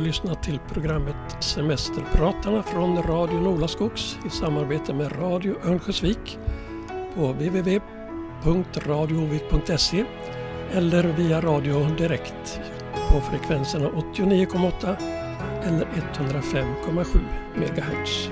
Lyssnat 0.08 0.44
till 0.44 0.60
programmet 0.60 1.16
Semesterpratarna 1.40 2.64
från 2.64 3.04
Radio 3.04 3.40
Nolaskogs 3.40 4.20
i 4.26 4.30
samarbete 4.30 4.94
med 4.94 5.22
Radio 5.22 5.56
Örnsköldsvik 5.66 6.40
på 7.16 7.32
www.radiovik.se 7.32 10.06
eller 10.72 11.04
via 11.04 11.42
radio 11.42 11.96
direkt 11.98 12.60
på 13.10 13.22
frekvenserna 13.22 13.90
89,8 13.90 14.96
eller 15.64 15.86
105,7 15.86 17.20
MHz. 17.56 18.30